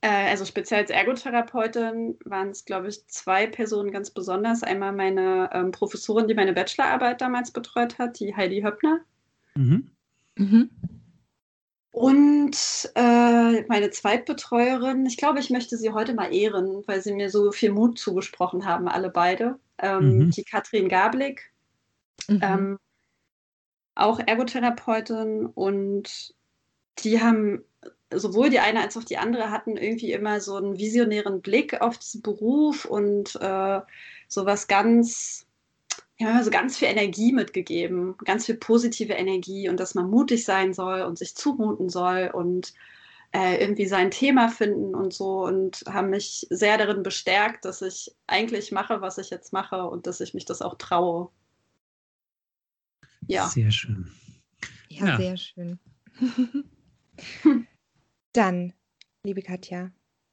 [0.00, 4.62] äh, also speziell als Ergotherapeutin, waren es, glaube ich, zwei Personen ganz besonders.
[4.62, 9.00] Einmal meine ähm, Professorin, die meine Bachelorarbeit damals betreut hat, die Heidi Höppner.
[9.54, 9.90] Mhm.
[10.36, 10.70] Mhm.
[11.92, 17.28] Und äh, meine Zweitbetreuerin, ich glaube, ich möchte sie heute mal ehren, weil sie mir
[17.28, 19.58] so viel Mut zugesprochen haben, alle beide.
[19.76, 20.30] Ähm, mhm.
[20.30, 21.52] Die Katrin Gablik,
[22.28, 22.40] mhm.
[22.42, 22.78] ähm,
[23.94, 26.34] auch Ergotherapeutin und
[26.98, 27.64] die haben
[28.14, 31.98] sowohl die eine als auch die andere hatten irgendwie immer so einen visionären Blick auf
[31.98, 33.80] diesen Beruf und äh,
[34.28, 35.46] so was ganz,
[36.18, 40.74] ja, so ganz viel Energie mitgegeben, ganz viel positive Energie und dass man mutig sein
[40.74, 42.74] soll und sich zumuten soll und
[43.32, 48.14] äh, irgendwie sein Thema finden und so und haben mich sehr darin bestärkt, dass ich
[48.26, 51.30] eigentlich mache, was ich jetzt mache und dass ich mich das auch traue.
[53.26, 53.48] Ja.
[53.48, 54.10] Sehr schön.
[54.88, 55.16] Ja, ja.
[55.16, 55.78] sehr schön.
[58.32, 58.72] Dann,
[59.24, 59.90] liebe Katja,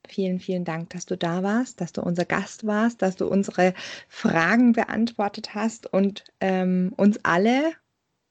[0.07, 3.73] vielen, vielen Dank, dass du da warst, dass du unser Gast warst, dass du unsere
[4.07, 7.73] Fragen beantwortet hast und ähm, uns alle,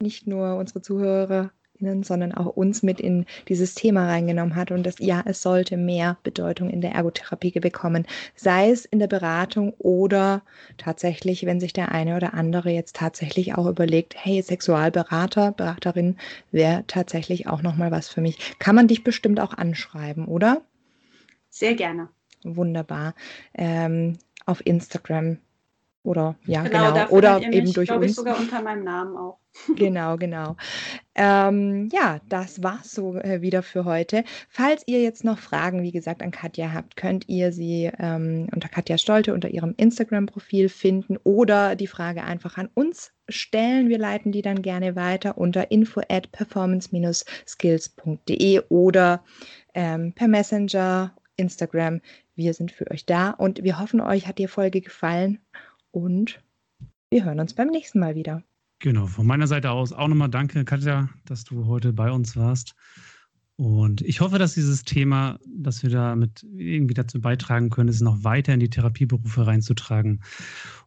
[0.00, 4.96] nicht nur unsere Zuhörer, sondern auch uns mit in dieses Thema reingenommen hat und das
[4.98, 10.42] ja, es sollte mehr Bedeutung in der Ergotherapie bekommen, sei es in der Beratung oder
[10.76, 16.16] tatsächlich, wenn sich der eine oder andere jetzt tatsächlich auch überlegt, hey, Sexualberater, Beraterin
[16.50, 18.58] wäre tatsächlich auch noch mal was für mich.
[18.58, 20.62] Kann man dich bestimmt auch anschreiben, oder?
[21.50, 22.08] Sehr gerne.
[22.44, 23.14] Wunderbar.
[23.54, 25.38] Ähm, auf Instagram
[26.08, 26.92] oder ja, genau.
[26.92, 27.08] genau.
[27.10, 28.06] Oder eben mich, durch uns.
[28.06, 29.38] Ich sogar unter meinem Namen auch.
[29.76, 30.56] Genau, genau.
[31.14, 34.24] Ähm, ja, das war's so äh, wieder für heute.
[34.48, 38.68] Falls ihr jetzt noch Fragen, wie gesagt, an Katja habt, könnt ihr sie ähm, unter
[38.68, 43.88] Katja Stolte unter ihrem Instagram-Profil finden oder die Frage einfach an uns stellen.
[43.88, 49.24] Wir leiten die dann gerne weiter unter info at performance-skills.de oder
[49.74, 52.00] ähm, per Messenger, Instagram.
[52.34, 55.40] Wir sind für euch da und wir hoffen, euch hat die Folge gefallen
[55.98, 56.42] und
[57.10, 58.42] wir hören uns beim nächsten Mal wieder.
[58.80, 62.74] Genau, von meiner Seite aus auch nochmal danke, Katja, dass du heute bei uns warst.
[63.56, 68.22] Und ich hoffe, dass dieses Thema, dass wir damit irgendwie dazu beitragen können, es noch
[68.22, 70.22] weiter in die Therapieberufe reinzutragen.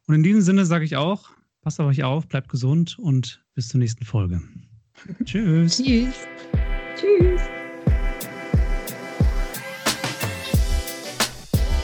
[0.07, 1.31] Und in diesem Sinne sage ich auch,
[1.61, 4.41] passt auf euch auf, bleibt gesund und bis zur nächsten Folge.
[5.25, 5.83] Tschüss.
[5.83, 6.15] Tschüss.
[6.95, 7.41] Tschüss.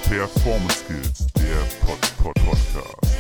[0.09, 3.16] Performance Skills, der Pod -Pod Podcast.